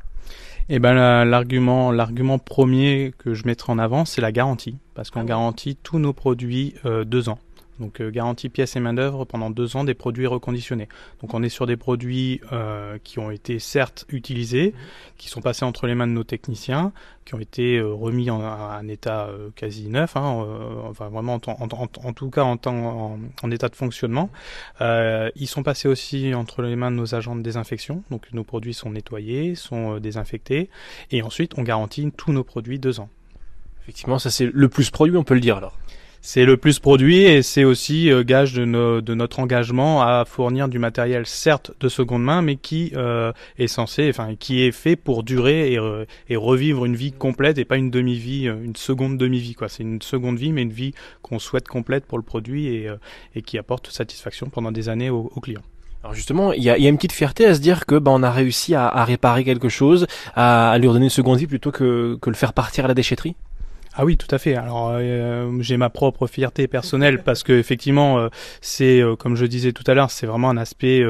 Eh 0.70 0.80
ben 0.80 1.26
l'argument 1.26 1.92
l'argument 1.92 2.40
premier 2.40 3.14
que 3.18 3.34
je 3.34 3.46
mettrai 3.46 3.72
en 3.72 3.80
avant, 3.80 4.06
c'est 4.06 4.22
la 4.22 4.32
garantie, 4.32 4.78
parce 4.94 5.10
qu'on 5.10 5.22
ah 5.22 5.26
garantit 5.26 5.76
tous 5.76 6.00
nos 6.00 6.14
produits 6.14 6.76
euh, 6.86 7.04
deux 7.04 7.30
ans. 7.30 7.40
Donc 7.80 8.02
euh, 8.02 8.12
garantie 8.12 8.50
pièces 8.50 8.76
et 8.76 8.80
main 8.80 8.94
d'œuvre 8.94 9.26
pendant 9.26 9.50
deux 9.50 9.76
ans 9.76 9.84
des 9.84 9.94
produits 9.94 10.28
reconditionnés. 10.28 10.88
Donc 11.22 11.34
on 11.34 11.44
est 11.44 11.50
sur 11.50 11.66
des 11.66 11.78
produits 11.78 12.42
euh, 12.52 12.98
qui 13.04 13.20
ont 13.20 13.32
été 13.32 13.60
certes 13.60 14.06
utilisés, 14.10 14.74
qui 15.18 15.30
sont 15.30 15.42
passés 15.42 15.66
entre 15.66 15.88
les 15.88 15.96
mains 15.96 16.08
de 16.08 16.14
nos 16.14 16.24
techniciens, 16.24 16.94
qui 17.26 17.36
ont 17.36 17.40
été 17.40 17.78
euh, 17.78 17.94
remis 17.94 18.30
en, 18.30 18.42
un 18.42 18.88
état 18.88 19.26
euh, 19.26 19.50
quasi 19.56 19.88
neuf, 19.88 20.16
hein, 20.16 20.44
euh, 20.46 20.90
enfin 20.90 21.10
vraiment 21.10 21.40
en, 21.48 21.52
en, 21.52 21.88
en, 22.04 22.14
tout 22.14 22.30
cas 22.30 22.44
en, 22.44 22.58
en, 22.66 23.52
état 23.52 23.70
de 23.70 23.76
fonctionnement. 23.76 24.30
ils 24.82 25.48
sont 25.48 25.64
passés 25.64 25.88
aussi 25.88 26.34
entre 26.34 26.62
les 26.62 26.76
mains 26.76 26.92
de 26.92 26.98
nos 26.98 27.16
agents 27.16 27.36
de 27.36 27.42
désinfection, 27.42 28.04
donc 28.12 28.28
nos 28.34 28.44
produits 28.44 28.74
sont 28.74 28.92
nettoyés, 28.92 29.56
sont 29.56 30.00
désinfectés, 30.00 30.70
et 31.12 31.22
ensuite 31.22 31.54
on 31.58 31.64
garantit 31.64 32.12
tous 32.16 32.32
nos 32.34 32.44
produits 32.44 32.80
deux 32.80 33.00
ans. 33.00 33.10
Effectivement, 33.84 34.20
ça 34.20 34.30
c'est 34.30 34.50
le 34.52 34.70
plus 34.70 34.90
produit, 34.90 35.18
on 35.18 35.24
peut 35.24 35.34
le 35.34 35.42
dire 35.42 35.58
alors 35.58 35.78
c'est 36.26 36.46
le 36.46 36.56
plus 36.56 36.80
produit 36.80 37.26
et 37.26 37.42
c'est 37.42 37.66
aussi 37.66 38.10
euh, 38.10 38.24
gage 38.24 38.54
de, 38.54 38.64
notre 39.14 39.40
engagement 39.40 40.02
à 40.02 40.24
fournir 40.26 40.70
du 40.70 40.80
matériel 40.80 41.26
certes 41.26 41.74
de 41.82 41.90
seconde 41.90 42.24
main 42.24 42.42
mais 42.42 42.56
qui 42.56 42.94
euh, 42.96 43.34
est 43.60 43.68
censé 43.68 44.08
enfin 44.10 44.36
qui 44.40 44.62
est 44.62 44.72
fait 44.72 44.96
pour 44.96 45.24
durer 45.24 45.74
et, 45.74 46.36
revivre 46.38 46.86
une 46.86 46.96
vie 46.96 47.12
complète 47.12 47.58
et 47.58 47.66
pas 47.66 47.76
une 47.76 47.92
demi-vie 47.92 48.48
euh, 48.48 48.56
une 48.64 48.78
seconde 48.78 49.18
demi-vie 49.18 49.54
quoi 49.54 49.68
c'est 49.68 49.84
une 49.84 50.02
seconde 50.02 50.38
vie 50.38 50.54
mais 50.54 50.62
une 50.62 50.72
vie 50.72 50.94
qu'on 51.22 51.40
souhaite 51.40 51.68
complète 51.68 52.06
pour 52.06 52.18
le 52.18 52.24
produit 52.24 52.68
et, 52.68 52.90
et 53.36 53.42
qui 53.42 53.58
apporte 53.58 53.92
satisfaction 53.92 54.48
pendant 54.48 54.72
des 54.72 54.88
années 54.88 55.10
aux, 55.10 55.30
clients 55.42 55.62
alors 56.04 56.14
justement, 56.14 56.52
il 56.52 56.62
y 56.62 56.70
a, 56.70 56.78
une 56.78 56.98
petite 56.98 57.14
fierté 57.14 57.46
à 57.46 57.54
se 57.54 57.62
dire 57.62 57.86
que 57.86 57.96
bah, 57.96 58.12
on 58.14 58.24
a 58.24 58.32
réussi 58.32 58.76
à, 58.76 59.06
réparer 59.06 59.46
quelque 59.46 59.70
chose, 59.70 60.06
à, 60.36 60.72
à, 60.72 60.78
lui 60.78 60.90
redonner 60.90 61.06
une 61.06 61.10
seconde 61.10 61.38
vie 61.38 61.48
plutôt 61.48 61.72
que, 61.72 62.18
que 62.22 62.30
le 62.30 62.36
faire 62.36 62.52
partir 62.52 62.84
à 62.84 62.90
la 62.90 62.94
déchetterie? 62.94 63.38
Ah 63.96 64.06
oui, 64.06 64.18
tout 64.18 64.34
à 64.34 64.40
fait. 64.40 64.56
Alors 64.56 64.90
euh, 64.96 65.56
j'ai 65.60 65.78
ma 65.78 65.92
propre 65.92 66.26
fierté 66.26 66.68
personnelle 66.68 67.22
parce 67.22 67.44
que 67.44 67.54
effectivement, 67.54 68.18
euh, 68.18 68.30
c'est 68.60 69.00
euh, 69.00 69.16
comme 69.16 69.36
je 69.36 69.46
disais 69.46 69.72
tout 69.72 69.84
à 69.86 69.94
l'heure, 69.94 70.10
c'est 70.10 70.26
vraiment 70.26 70.50
un 70.50 70.58
aspect, 70.58 71.04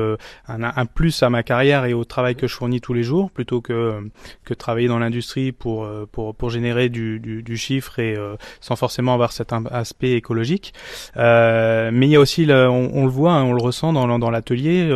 un, 0.48 0.64
un, 0.64 0.86
plus 0.86 1.24
à 1.24 1.30
ma 1.30 1.44
carrière 1.44 1.86
et 1.86 1.94
au 1.94 2.04
travail 2.04 2.36
que 2.36 2.46
je 2.46 2.54
fournis 2.54 2.82
tous 2.82 2.94
les 2.94 3.04
jours, 3.04 3.32
plutôt 3.32 3.62
que 3.62 4.02
que 4.44 4.54
travailler 4.54 4.90
dans 4.90 5.00
l'industrie 5.00 5.54
pour 5.54 5.88
pour 6.12 6.36
pour 6.36 6.50
générer 6.50 6.90
du, 6.90 7.22
du, 7.22 7.42
du 7.42 7.56
chiffre 7.56 8.00
et 8.00 8.18
sans 8.60 8.76
forcément 8.76 9.14
avoir 9.14 9.32
cet 9.32 9.54
aspect 9.72 10.12
écologique. 10.14 10.74
mais 11.16 11.92
il 11.94 12.10
y 12.10 12.16
a 12.18 12.20
aussi, 12.20 12.46
on, 12.50 12.90
on, 12.94 13.06
le 13.06 13.12
voit, 13.12 13.34
hein, 13.34 13.44
on 13.44 13.54
le 13.54 13.62
ressent 13.62 13.94
dans 13.94 14.20
dans 14.20 14.30
l'atelier, 14.30 14.90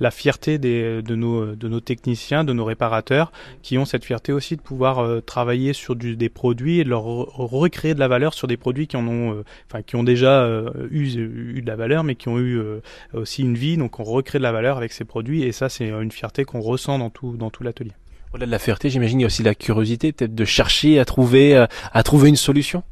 la 0.00 0.10
fierté 0.10 0.58
des 0.58 1.00
de 1.02 1.14
nos 1.14 1.54
de 1.54 1.68
nos 1.68 1.80
techniciens, 1.80 2.42
de 2.42 2.52
nos 2.52 2.64
réparateurs, 2.64 3.30
qui 3.62 3.78
ont 3.78 3.84
cette 3.84 4.04
fierté 4.04 4.32
aussi 4.32 4.56
de 4.56 4.62
pouvoir 4.62 5.22
travailler 5.22 5.72
sur 5.72 5.94
du, 5.94 6.16
des 6.16 6.28
produits 6.28 6.80
et 6.80 6.84
de 6.84 6.90
leur 6.90 7.19
recréer 7.24 7.94
de 7.94 8.00
la 8.00 8.08
valeur 8.08 8.34
sur 8.34 8.46
des 8.46 8.56
produits 8.56 8.86
qui 8.86 8.96
en 8.96 9.06
ont, 9.06 9.34
euh, 9.34 9.44
enfin 9.70 9.82
qui 9.82 9.96
ont 9.96 10.02
déjà 10.02 10.42
euh, 10.42 10.70
eu, 10.90 11.06
eu, 11.06 11.62
de 11.62 11.66
la 11.66 11.76
valeur, 11.76 12.04
mais 12.04 12.14
qui 12.14 12.28
ont 12.28 12.38
eu 12.38 12.58
euh, 12.58 12.80
aussi 13.12 13.42
une 13.42 13.56
vie. 13.56 13.76
Donc 13.76 14.00
on 14.00 14.04
recrée 14.04 14.38
de 14.38 14.42
la 14.42 14.52
valeur 14.52 14.76
avec 14.76 14.92
ces 14.92 15.04
produits, 15.04 15.42
et 15.42 15.52
ça 15.52 15.68
c'est 15.68 15.88
une 15.88 16.12
fierté 16.12 16.44
qu'on 16.44 16.60
ressent 16.60 16.98
dans 16.98 17.10
tout 17.10 17.36
dans 17.36 17.50
tout 17.50 17.62
l'atelier. 17.62 17.92
Au-delà 18.32 18.46
de 18.46 18.50
la 18.52 18.58
fierté, 18.58 18.90
j'imagine 18.90 19.20
il 19.20 19.22
y 19.22 19.24
a 19.24 19.26
aussi 19.26 19.42
la 19.42 19.54
curiosité, 19.54 20.12
peut-être 20.12 20.34
de 20.34 20.44
chercher 20.44 20.98
à 20.98 21.04
trouver 21.04 21.66
à 21.92 22.02
trouver 22.02 22.28
une 22.28 22.36
solution. 22.36 22.84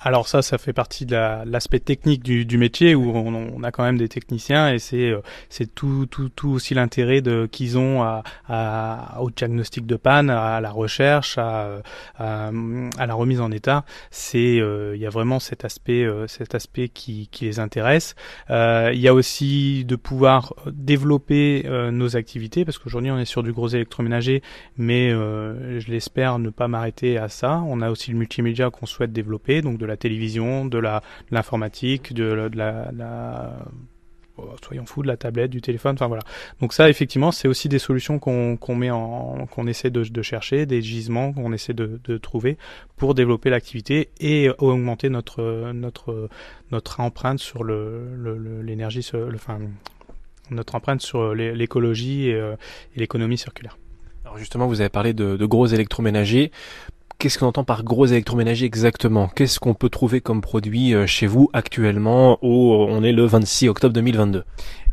Alors 0.00 0.28
ça, 0.28 0.42
ça 0.42 0.58
fait 0.58 0.72
partie 0.72 1.06
de 1.06 1.16
l'aspect 1.44 1.80
technique 1.80 2.22
du, 2.22 2.44
du, 2.44 2.56
métier 2.56 2.94
où 2.94 3.10
on, 3.10 3.34
on, 3.34 3.62
a 3.64 3.72
quand 3.72 3.82
même 3.82 3.98
des 3.98 4.08
techniciens 4.08 4.72
et 4.72 4.78
c'est 4.78 5.10
euh, 5.10 5.20
c'est 5.48 5.74
tout, 5.74 6.06
tout, 6.08 6.28
tout 6.28 6.50
aussi 6.50 6.74
l'intérêt 6.74 7.20
de 7.20 7.48
qu'ils 7.50 7.78
ont 7.78 8.04
à, 8.04 8.22
à, 8.48 9.20
au 9.20 9.30
diagnostic 9.30 9.86
de 9.86 9.96
panne, 9.96 10.30
à 10.30 10.60
la 10.60 10.70
recherche, 10.70 11.36
à, 11.36 11.82
à, 12.16 12.50
à 12.96 13.06
la 13.06 13.14
remise 13.14 13.40
en 13.40 13.50
état. 13.50 13.84
C'est 14.12 14.60
euh, 14.60 14.94
il 14.94 15.02
y 15.02 15.06
a 15.06 15.10
vraiment 15.10 15.40
cet 15.40 15.64
aspect 15.64 16.04
euh, 16.04 16.28
cet 16.28 16.54
aspect 16.54 16.88
qui, 16.88 17.26
qui 17.32 17.46
les 17.46 17.58
intéresse. 17.58 18.14
il 18.48 19.00
y 19.00 19.08
a 19.08 19.14
aussi 19.14 19.84
de 19.84 19.96
pouvoir 19.96 20.54
développer 20.66 21.64
nos 21.90 22.16
activités 22.16 22.64
parce 22.64 22.78
qu'aujourd'hui 22.78 23.10
on 23.10 23.18
est 23.18 23.24
sur 23.24 23.42
du 23.42 23.52
gros 23.52 23.68
électroménager, 23.68 24.42
mais 24.76 25.10
je 25.10 25.90
l'espère 25.90 26.38
ne 26.38 26.50
pas 26.50 26.68
m'arrêter 26.68 27.18
à 27.18 27.28
ça. 27.28 27.62
On 27.66 27.80
a 27.80 27.90
aussi 27.90 28.12
le 28.12 28.18
multimédia 28.18 28.70
qu'on 28.70 28.86
souhaite 28.86 29.12
développer, 29.12 29.60
donc 29.60 29.78
de 29.78 29.87
la 29.88 29.96
télévision, 29.96 30.66
de 30.66 30.78
la 30.78 31.02
l'informatique, 31.30 32.12
de, 32.12 32.48
de, 32.48 32.56
la, 32.56 32.90
la 32.92 33.58
oh, 34.36 34.44
soyons 34.64 34.86
fous 34.86 35.02
de 35.02 35.08
la 35.08 35.16
tablette, 35.16 35.50
du 35.50 35.60
téléphone, 35.60 35.94
enfin 35.94 36.06
voilà. 36.06 36.22
Donc 36.60 36.72
ça, 36.72 36.88
effectivement, 36.88 37.32
c'est 37.32 37.48
aussi 37.48 37.68
des 37.68 37.78
solutions 37.78 38.18
qu'on 38.18 38.56
qu'on 38.56 38.76
met 38.76 38.90
en, 38.90 39.46
qu'on 39.46 39.66
essaie 39.66 39.90
de, 39.90 40.04
de, 40.04 40.22
chercher, 40.22 40.66
des 40.66 40.82
gisements 40.82 41.32
qu'on 41.32 41.52
essaie 41.52 41.74
de, 41.74 42.00
de, 42.04 42.18
trouver 42.18 42.56
pour 42.96 43.14
développer 43.14 43.50
l'activité 43.50 44.10
et 44.20 44.50
augmenter 44.58 45.08
notre 45.08 45.72
notre 45.72 46.28
notre 46.70 47.00
empreinte 47.00 47.40
sur 47.40 47.64
le 47.64 48.62
l'énergie, 48.62 49.08
le, 49.12 49.34
enfin 49.34 49.58
notre 50.50 50.74
empreinte 50.74 51.02
sur 51.02 51.34
l'écologie 51.34 52.28
et, 52.28 52.34
euh, 52.34 52.56
et 52.96 53.00
l'économie 53.00 53.38
circulaire. 53.38 53.76
Alors 54.24 54.38
justement, 54.38 54.66
vous 54.66 54.80
avez 54.80 54.90
parlé 54.90 55.14
de, 55.14 55.36
de 55.36 55.46
gros 55.46 55.66
électroménagers. 55.66 56.52
Qu'est-ce 57.20 57.40
qu'on 57.40 57.46
entend 57.46 57.64
par 57.64 57.82
gros 57.82 58.06
électroménager 58.06 58.64
exactement? 58.64 59.26
Qu'est-ce 59.26 59.58
qu'on 59.58 59.74
peut 59.74 59.88
trouver 59.88 60.20
comme 60.20 60.40
produit 60.40 60.94
euh, 60.94 61.04
chez 61.08 61.26
vous 61.26 61.50
actuellement 61.52 62.38
où 62.42 62.72
on 62.72 63.02
est 63.02 63.10
le 63.10 63.24
26 63.24 63.68
octobre 63.68 63.92
2022 63.92 64.44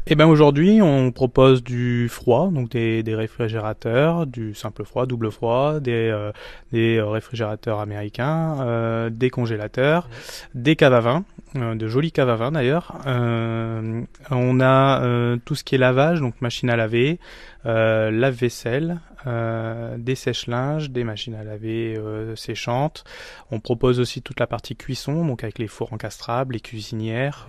Eh 0.07 0.15
ben 0.15 0.25
aujourd'hui, 0.25 0.81
on 0.81 1.11
propose 1.11 1.63
du 1.63 2.09
froid, 2.09 2.49
donc 2.51 2.69
des, 2.69 3.03
des, 3.03 3.13
réfrigérateurs, 3.13 4.25
du 4.25 4.55
simple 4.55 4.85
froid, 4.85 5.05
double 5.05 5.29
froid, 5.29 5.79
des, 5.79 6.09
euh, 6.09 6.31
des 6.71 6.99
réfrigérateurs 6.99 7.79
américains, 7.79 8.57
euh, 8.61 9.11
des 9.11 9.29
congélateurs, 9.29 10.09
des 10.55 10.75
caves 10.75 10.95
à 10.95 11.01
vin, 11.01 11.25
euh, 11.55 11.75
de 11.75 11.87
jolis 11.87 12.11
caves 12.11 12.29
à 12.29 12.35
vin 12.37 12.51
d'ailleurs. 12.53 12.95
on 13.05 14.59
a 14.61 15.37
tout 15.45 15.53
ce 15.53 15.63
qui 15.63 15.75
est 15.75 15.77
lavage, 15.77 16.21
donc 16.21 16.41
machine 16.41 16.71
à 16.71 16.75
laver, 16.75 17.19
lave-vaisselle, 17.65 18.99
des 19.25 20.15
sèche-linges, 20.15 20.91
des 20.91 21.03
machines 21.03 21.35
à 21.35 21.43
laver 21.43 21.99
séchantes. 22.35 23.03
On 23.51 23.59
propose 23.59 23.99
aussi 23.99 24.21
toute 24.21 24.39
la 24.39 24.47
partie 24.47 24.75
cuisson, 24.75 25.25
donc 25.25 25.43
avec 25.43 25.57
les 25.57 25.67
fours 25.67 25.91
encastrables, 25.91 26.53
les 26.53 26.59
cuisinières, 26.59 27.47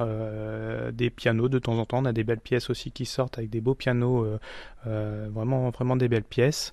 des 0.92 1.10
pianos 1.10 1.48
de 1.48 1.58
temps 1.58 1.78
en 1.78 1.84
temps. 1.84 1.98
On 1.98 2.06
a 2.06 2.12
des 2.12 2.24
belles 2.24 2.40
pièces 2.40 2.70
aussi 2.70 2.90
qui 2.90 3.06
sortent 3.06 3.38
avec 3.38 3.50
des 3.50 3.60
beaux 3.60 3.74
pianos, 3.74 4.24
euh, 4.24 4.38
euh, 4.86 5.28
vraiment, 5.30 5.70
vraiment 5.70 5.96
des 5.96 6.08
belles 6.08 6.24
pièces. 6.24 6.72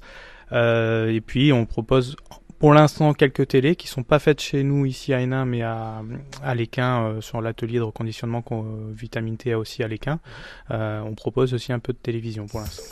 Euh, 0.52 1.10
et 1.10 1.22
puis 1.22 1.52
on 1.54 1.66
propose 1.66 2.16
pour 2.64 2.74
l'instant 2.74 3.14
quelques 3.14 3.50
télés 3.50 3.76
qui 3.76 3.90
sont 3.90 4.04
pas 4.04 4.20
faites 4.20 4.40
chez 4.40 4.64
nous 4.64 4.86
ici 4.86 5.14
à 5.14 5.20
Hénin 5.20 5.44
mais 5.44 5.64
à, 5.64 6.02
à 6.42 6.56
l'Équin 6.56 7.18
sur 7.20 7.42
l'atelier 7.42 7.80
de 7.80 7.84
reconditionnement 7.84 8.42
qu'on 8.42 8.64
Vitamine 8.94 9.36
T 9.36 9.52
a 9.52 9.60
aussi 9.60 9.84
à 9.84 9.90
l'Équin. 9.90 10.22
on 10.70 11.14
propose 11.14 11.54
aussi 11.54 11.74
un 11.74 11.80
peu 11.80 11.92
de 11.92 11.98
télévision 11.98 12.46
pour 12.46 12.62
l'instant. 12.62 12.84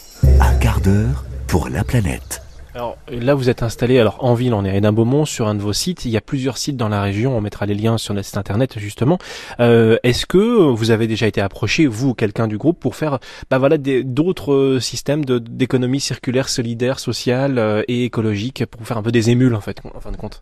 Un 0.42 0.56
quart 0.56 0.82
d'heure 0.82 1.24
pour 1.48 1.70
la 1.70 1.86
planète. 1.86 2.42
Alors 2.74 2.98
là, 3.10 3.36
vous 3.36 3.50
êtes 3.50 3.63
installé 3.63 4.00
alors 4.00 4.24
en 4.24 4.34
ville, 4.34 4.54
on 4.54 4.63
est 4.63 4.86
à 4.86 5.25
sur 5.25 5.48
un 5.48 5.56
de 5.56 5.62
vos 5.62 5.74
sites. 5.74 6.06
Il 6.06 6.12
y 6.12 6.18
a 6.18 6.22
plusieurs 6.22 6.58
sites 6.58 6.78
dans 6.78 6.88
la 6.88 7.01
région. 7.01 7.36
On 7.36 7.42
mettra 7.42 7.66
les 7.66 7.74
liens 7.74 7.98
sur 7.98 8.13
notre 8.13 8.28
site 8.28 8.38
internet 8.38 8.80
justement. 8.80 9.18
Euh, 9.60 9.98
Est-ce 10.04 10.25
que 10.25 10.38
vous 10.38 10.92
avez 10.92 11.08
déjà 11.08 11.28
été 11.28 11.42
approché, 11.42 11.86
vous 11.86 12.10
ou 12.10 12.13
quelqu'un 12.13 12.48
du 12.48 12.58
groupe, 12.58 12.80
pour 12.80 12.96
faire, 12.96 13.20
bah 13.50 13.58
voilà, 13.58 13.78
d'autres 13.78 14.54
euh, 14.54 14.80
systèmes 14.80 15.25
d'économie 15.25 16.00
circulaire, 16.00 16.48
solidaire, 16.48 17.00
sociale 17.00 17.58
euh, 17.60 17.84
et 17.90 18.06
écologique, 18.06 18.66
pour 18.66 18.88
faire 18.88 18.98
un 18.98 19.04
peu 19.04 19.12
des 19.12 19.30
émules 19.30 19.56
en 19.56 19.62
fait, 19.62 19.82
en 19.94 20.00
fin 20.00 20.12
de 20.12 20.18
compte? 20.18 20.42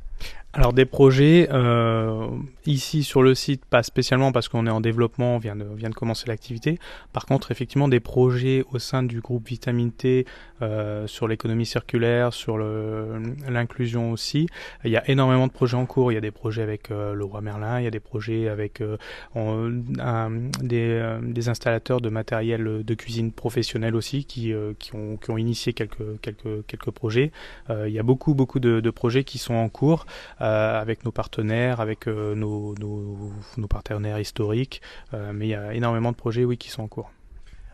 Alors 0.53 0.73
des 0.73 0.85
projets 0.85 1.47
euh, 1.51 2.27
ici 2.65 3.03
sur 3.03 3.21
le 3.21 3.35
site, 3.35 3.65
pas 3.65 3.83
spécialement 3.83 4.31
parce 4.31 4.49
qu'on 4.49 4.65
est 4.65 4.71
en 4.71 4.81
développement, 4.81 5.35
on 5.35 5.37
vient 5.37 5.55
de, 5.55 5.65
vient 5.75 5.89
de 5.89 5.95
commencer 5.95 6.25
l'activité. 6.27 6.79
Par 7.13 7.27
contre, 7.27 7.51
effectivement, 7.51 7.87
des 7.87 7.99
projets 7.99 8.63
au 8.71 8.79
sein 8.79 9.03
du 9.03 9.21
groupe 9.21 9.47
Vitamine 9.47 9.91
T 9.91 10.25
euh, 10.61 11.07
sur 11.07 11.27
l'économie 11.27 11.65
circulaire, 11.65 12.33
sur 12.33 12.57
l'inclusion 12.57 14.11
aussi. 14.11 14.47
Il 14.83 14.91
y 14.91 14.97
a 14.97 15.09
énormément 15.09 15.47
de 15.47 15.51
projets 15.51 15.77
en 15.77 15.85
cours. 15.85 16.11
Il 16.11 16.15
y 16.15 16.17
a 16.17 16.21
des 16.21 16.31
projets 16.31 16.63
avec 16.63 16.91
euh, 16.91 17.13
le 17.13 17.25
roi 17.25 17.41
Merlin, 17.41 17.79
il 17.79 17.83
y 17.83 17.87
a 17.87 17.91
des 17.91 17.99
projets 17.99 18.49
avec 18.49 18.81
euh, 18.81 18.97
des, 19.35 20.89
euh, 20.89 21.19
des, 21.21 21.49
installateurs 21.49 22.01
de 22.01 22.09
matériel 22.09 22.83
de 22.83 22.93
cuisine 22.93 23.31
professionnel 23.31 23.95
aussi 23.95 24.25
qui, 24.25 24.53
qui, 24.79 24.95
ont, 24.95 25.17
qui 25.17 25.31
ont 25.31 25.37
initié 25.37 25.73
quelques, 25.73 26.19
quelques, 26.21 26.65
quelques 26.67 26.91
projets. 26.91 27.31
il 27.69 27.91
y 27.91 27.99
a 27.99 28.03
beaucoup, 28.03 28.33
beaucoup 28.33 28.59
de, 28.59 28.79
de 28.79 28.89
projets 28.89 29.23
qui 29.23 29.37
sont 29.37 29.53
en 29.53 29.69
cours. 29.69 30.05
Euh, 30.41 30.79
avec 30.79 31.03
nos 31.03 31.11
partenaires, 31.11 31.81
avec 31.81 32.07
euh, 32.07 32.33
nos, 32.33 32.73
nos, 32.79 33.67
partenaires 33.67 34.19
historiques. 34.19 34.81
Euh, 35.13 35.31
mais 35.33 35.47
il 35.47 35.49
y 35.49 35.55
a 35.55 35.73
énormément 35.73 36.11
de 36.11 36.15
projets, 36.15 36.45
oui, 36.45 36.57
qui 36.57 36.69
sont 36.69 36.83
en 36.83 36.87
cours. 36.87 37.11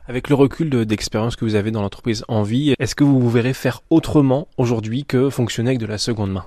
Avec 0.07 0.29
le 0.29 0.35
recul 0.35 0.69
d'expérience 0.85 1.35
que 1.35 1.45
vous 1.45 1.53
avez 1.55 1.69
dans 1.69 1.83
l'entreprise 1.83 2.25
Envie, 2.27 2.73
est-ce 2.79 2.95
que 2.95 3.03
vous 3.03 3.19
vous 3.19 3.29
verrez 3.29 3.53
faire 3.53 3.81
autrement 3.91 4.47
aujourd'hui 4.57 5.05
que 5.05 5.29
fonctionner 5.29 5.71
avec 5.71 5.79
de 5.79 5.85
la 5.85 5.99
seconde 5.99 6.31
main? 6.31 6.45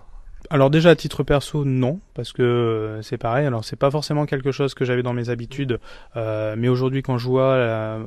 Alors 0.51 0.71
déjà 0.71 0.91
à 0.91 0.97
titre 0.97 1.25
perso 1.25 1.65
non 1.65 2.01
parce 2.15 2.33
que 2.33 3.01
c'est 3.03 3.19
pareil 3.19 3.45
alors 3.45 3.65
c'est 3.65 3.77
pas 3.77 3.91
forcément 3.91 4.25
quelque 4.25 4.53
chose 4.53 4.73
que 4.73 4.85
j'avais 4.85 5.03
dans 5.03 5.13
mes 5.13 5.29
habitudes 5.29 5.79
mais 6.15 6.69
aujourd'hui 6.69 7.03
quand 7.03 7.19
je 7.19 7.27
vois 7.27 7.99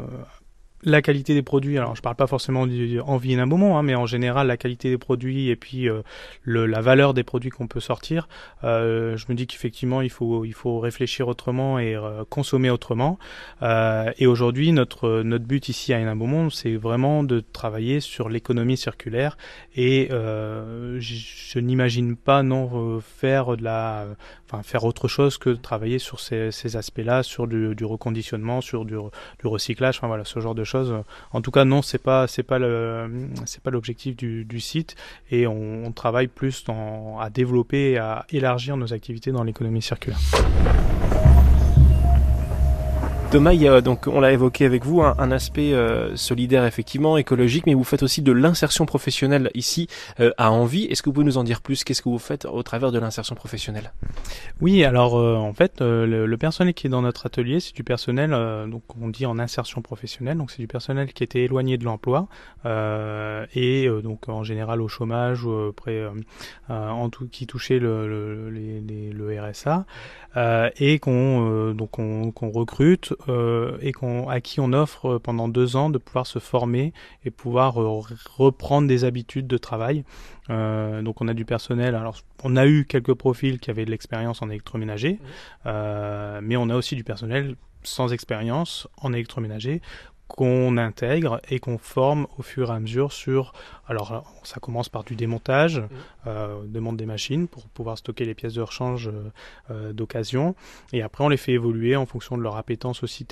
la 0.83 1.01
qualité 1.01 1.33
des 1.33 1.41
produits, 1.41 1.77
alors 1.77 1.95
je 1.95 2.01
parle 2.01 2.15
pas 2.15 2.27
forcément 2.27 2.61
en 2.61 3.17
vie 3.17 3.35
d'un 3.35 3.45
moment, 3.45 3.77
hein, 3.77 3.83
mais 3.83 3.95
en 3.95 4.05
général 4.05 4.47
la 4.47 4.57
qualité 4.57 4.89
des 4.89 4.97
produits 4.97 5.49
et 5.49 5.55
puis 5.55 5.89
euh, 5.89 6.01
le, 6.43 6.65
la 6.65 6.81
valeur 6.81 7.13
des 7.13 7.23
produits 7.23 7.49
qu'on 7.49 7.67
peut 7.67 7.79
sortir, 7.79 8.27
euh, 8.63 9.17
je 9.17 9.25
me 9.29 9.35
dis 9.35 9.47
qu'effectivement 9.47 10.01
il 10.01 10.09
faut 10.09 10.45
il 10.45 10.53
faut 10.53 10.79
réfléchir 10.79 11.27
autrement 11.27 11.79
et 11.79 11.95
euh, 11.95 12.23
consommer 12.29 12.69
autrement. 12.69 13.19
Euh, 13.61 14.11
et 14.17 14.27
aujourd'hui 14.27 14.71
notre 14.71 15.21
notre 15.21 15.45
but 15.45 15.69
ici 15.69 15.93
à 15.93 15.97
un 15.97 16.11
Monde, 16.21 16.51
c'est 16.51 16.75
vraiment 16.75 17.23
de 17.23 17.39
travailler 17.39 17.99
sur 17.99 18.29
l'économie 18.29 18.77
circulaire 18.77 19.37
et 19.75 20.09
je, 20.11 20.99
je 20.99 21.59
n'imagine 21.59 22.15
pas 22.15 22.43
non 22.43 22.99
faire 23.01 23.55
de 23.55 23.63
la 23.63 24.05
enfin 24.51 24.63
faire 24.63 24.83
autre 24.83 25.07
chose 25.07 25.37
que 25.37 25.49
travailler 25.49 25.99
sur 25.99 26.19
ces, 26.19 26.51
ces 26.51 26.75
aspects-là, 26.75 27.23
sur 27.23 27.47
du, 27.47 27.73
du, 27.75 27.85
reconditionnement, 27.85 28.61
sur 28.61 28.85
du, 28.85 28.95
du 29.39 29.47
recyclage, 29.47 29.97
enfin 29.97 30.07
voilà 30.07 30.25
ce 30.25 30.39
genre 30.39 30.55
de 30.55 30.63
choses. 30.63 30.70
En 31.31 31.41
tout 31.41 31.51
cas, 31.51 31.65
non, 31.65 31.81
c'est 31.81 32.01
pas 32.01 32.27
pas 32.47 32.59
le 32.59 33.29
c'est 33.45 33.61
pas 33.61 33.71
l'objectif 33.71 34.15
du, 34.15 34.59
site 34.59 34.95
et 35.29 35.47
on, 35.47 35.91
travaille 35.91 36.27
plus 36.27 36.63
à 37.19 37.29
développer 37.29 37.91
et 37.91 37.97
à 37.97 38.25
élargir 38.29 38.77
nos 38.77 38.93
activités 38.93 39.31
dans 39.31 39.43
l'économie 39.43 39.81
circulaire. 39.81 40.19
Thomas, 43.31 43.53
il 43.53 43.61
y 43.61 43.67
a, 43.69 43.79
donc 43.79 44.07
on 44.07 44.19
l'a 44.19 44.33
évoqué 44.33 44.65
avec 44.65 44.83
vous, 44.83 45.01
un, 45.01 45.15
un 45.17 45.31
aspect 45.31 45.71
euh, 45.71 46.17
solidaire 46.17 46.65
effectivement, 46.65 47.15
écologique, 47.15 47.65
mais 47.65 47.73
vous 47.73 47.85
faites 47.85 48.03
aussi 48.03 48.21
de 48.21 48.33
l'insertion 48.33 48.85
professionnelle 48.85 49.49
ici 49.53 49.87
euh, 50.19 50.33
à 50.37 50.51
Envie. 50.51 50.83
Est-ce 50.83 51.01
que 51.01 51.07
vous 51.07 51.13
pouvez 51.13 51.25
nous 51.25 51.37
en 51.37 51.45
dire 51.45 51.61
plus? 51.61 51.85
Qu'est-ce 51.85 52.01
que 52.01 52.09
vous 52.09 52.19
faites 52.19 52.43
au 52.43 52.61
travers 52.61 52.91
de 52.91 52.99
l'insertion 52.99 53.33
professionnelle? 53.33 53.93
Oui, 54.59 54.83
alors 54.83 55.17
euh, 55.17 55.37
en 55.37 55.53
fait, 55.53 55.79
le, 55.79 56.25
le, 56.25 56.37
personnel 56.37 56.73
qui 56.73 56.87
est 56.87 56.89
dans 56.89 57.03
notre 57.03 57.25
atelier, 57.25 57.61
c'est 57.61 57.73
du 57.73 57.85
personnel, 57.85 58.31
donc 58.69 58.83
on 59.01 59.07
dit 59.07 59.25
en 59.25 59.39
insertion 59.39 59.81
professionnelle, 59.81 60.37
donc 60.37 60.51
c'est 60.51 60.61
du 60.61 60.67
personnel 60.67 61.13
qui 61.13 61.23
était 61.23 61.43
éloigné 61.43 61.77
de 61.77 61.85
l'emploi 61.85 62.27
et 62.65 63.87
donc 64.03 64.27
en 64.27 64.43
général 64.43 64.81
au 64.81 64.89
chômage 64.89 65.45
ou 65.45 65.71
près, 65.71 66.03
en 66.67 67.09
tout 67.09 67.27
qui 67.29 67.47
touchait 67.47 67.79
le, 67.79 68.49
le, 68.49 68.49
le 68.49 69.41
RSA 69.41 69.85
et 70.77 70.99
qu'on 70.99 71.73
donc 71.73 71.91
qu'on 71.91 72.49
recrute 72.49 73.13
euh, 73.29 73.77
et 73.81 73.91
qu'on, 73.91 74.27
à 74.27 74.41
qui 74.41 74.59
on 74.59 74.73
offre 74.73 75.15
euh, 75.15 75.19
pendant 75.19 75.47
deux 75.47 75.75
ans 75.75 75.89
de 75.89 75.97
pouvoir 75.97 76.27
se 76.27 76.39
former 76.39 76.93
et 77.25 77.31
pouvoir 77.31 77.81
euh, 77.81 78.01
reprendre 78.37 78.87
des 78.87 79.03
habitudes 79.03 79.47
de 79.47 79.57
travail. 79.57 80.03
Euh, 80.49 81.01
donc 81.01 81.21
on 81.21 81.27
a 81.27 81.33
du 81.33 81.45
personnel. 81.45 81.95
Alors 81.95 82.17
on 82.43 82.55
a 82.55 82.65
eu 82.67 82.85
quelques 82.85 83.13
profils 83.13 83.59
qui 83.59 83.69
avaient 83.69 83.85
de 83.85 83.91
l'expérience 83.91 84.41
en 84.41 84.49
électroménager, 84.49 85.19
euh, 85.65 86.39
mais 86.43 86.57
on 86.57 86.69
a 86.69 86.75
aussi 86.75 86.95
du 86.95 87.03
personnel 87.03 87.55
sans 87.83 88.13
expérience 88.13 88.87
en 88.97 89.11
électroménager 89.13 89.81
qu'on 90.31 90.77
intègre 90.77 91.41
et 91.49 91.59
qu'on 91.59 91.77
forme 91.77 92.27
au 92.37 92.41
fur 92.41 92.69
et 92.69 92.73
à 92.73 92.79
mesure 92.79 93.11
sur. 93.11 93.53
Alors, 93.87 94.23
ça 94.43 94.59
commence 94.59 94.87
par 94.87 95.03
du 95.03 95.15
démontage, 95.15 95.79
mmh. 95.79 95.87
euh, 96.27 96.61
demande 96.65 96.97
des 96.97 97.05
machines 97.05 97.47
pour 97.47 97.65
pouvoir 97.67 97.97
stocker 97.97 98.25
les 98.25 98.33
pièces 98.33 98.53
de 98.53 98.61
rechange 98.61 99.09
euh, 99.09 99.29
euh, 99.69 99.93
d'occasion, 99.93 100.55
et 100.93 101.01
après 101.01 101.23
on 101.23 101.29
les 101.29 101.37
fait 101.37 101.51
évoluer 101.51 101.95
en 101.95 102.05
fonction 102.05 102.37
de 102.37 102.41
leur 102.41 102.55
appétence 102.55 103.03
aussi 103.03 103.25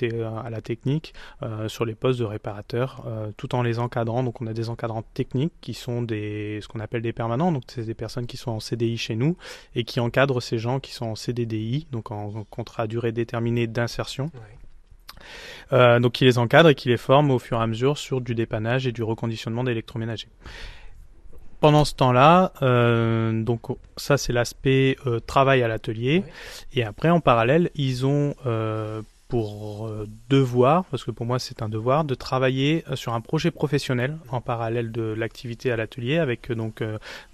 à 0.44 0.50
la 0.50 0.60
technique 0.60 1.14
euh, 1.42 1.68
sur 1.68 1.84
les 1.84 1.94
postes 1.94 2.20
de 2.20 2.24
réparateurs, 2.24 3.04
euh, 3.06 3.30
tout 3.36 3.54
en 3.54 3.62
les 3.62 3.78
encadrant. 3.78 4.22
Donc, 4.22 4.40
on 4.40 4.46
a 4.46 4.52
des 4.52 4.68
encadrants 4.68 5.04
techniques 5.14 5.52
qui 5.60 5.74
sont 5.74 6.02
des 6.02 6.60
ce 6.62 6.68
qu'on 6.68 6.80
appelle 6.80 7.02
des 7.02 7.12
permanents, 7.12 7.52
donc 7.52 7.64
c'est 7.68 7.84
des 7.84 7.94
personnes 7.94 8.26
qui 8.26 8.36
sont 8.36 8.50
en 8.50 8.60
CDI 8.60 8.98
chez 8.98 9.16
nous 9.16 9.36
et 9.74 9.84
qui 9.84 10.00
encadrent 10.00 10.42
ces 10.42 10.58
gens 10.58 10.80
qui 10.80 10.92
sont 10.92 11.06
en 11.06 11.14
CDDI, 11.14 11.86
donc 11.90 12.10
en, 12.10 12.44
contrat 12.50 12.84
à 12.84 12.86
durée 12.86 13.12
déterminée 13.12 13.66
d'insertion. 13.66 14.30
Ouais. 14.34 14.59
Euh, 15.72 16.00
donc 16.00 16.12
qui 16.12 16.24
les 16.24 16.38
encadre 16.38 16.68
et 16.68 16.74
qui 16.74 16.88
les 16.88 16.96
forme 16.96 17.30
au 17.30 17.38
fur 17.38 17.58
et 17.58 17.62
à 17.62 17.66
mesure 17.66 17.96
sur 17.96 18.20
du 18.20 18.34
dépannage 18.34 18.86
et 18.86 18.92
du 18.92 19.02
reconditionnement 19.02 19.64
d'électroménager. 19.64 20.28
Pendant 21.60 21.84
ce 21.84 21.94
temps-là, 21.94 22.52
euh, 22.62 23.42
donc 23.42 23.76
ça 23.96 24.16
c'est 24.16 24.32
l'aspect 24.32 24.96
euh, 25.06 25.20
travail 25.20 25.62
à 25.62 25.68
l'atelier, 25.68 26.24
oui. 26.24 26.80
et 26.80 26.84
après 26.84 27.10
en 27.10 27.20
parallèle 27.20 27.70
ils 27.74 28.06
ont 28.06 28.34
pour 29.30 29.86
euh, 29.86 30.08
devoir, 30.28 30.84
parce 30.86 31.04
que 31.04 31.12
pour 31.12 31.24
moi 31.24 31.38
c'est 31.38 31.62
un 31.62 31.68
devoir, 31.68 32.04
de 32.04 32.16
travailler 32.16 32.84
euh, 32.90 32.96
sur 32.96 33.14
un 33.14 33.20
projet 33.20 33.52
professionnel 33.52 34.18
en 34.28 34.40
parallèle 34.40 34.90
de 34.90 35.02
l'activité 35.02 35.70
à 35.70 35.76
l'atelier 35.76 36.18
avec 36.18 36.50
euh, 36.50 36.56
donc 36.56 36.82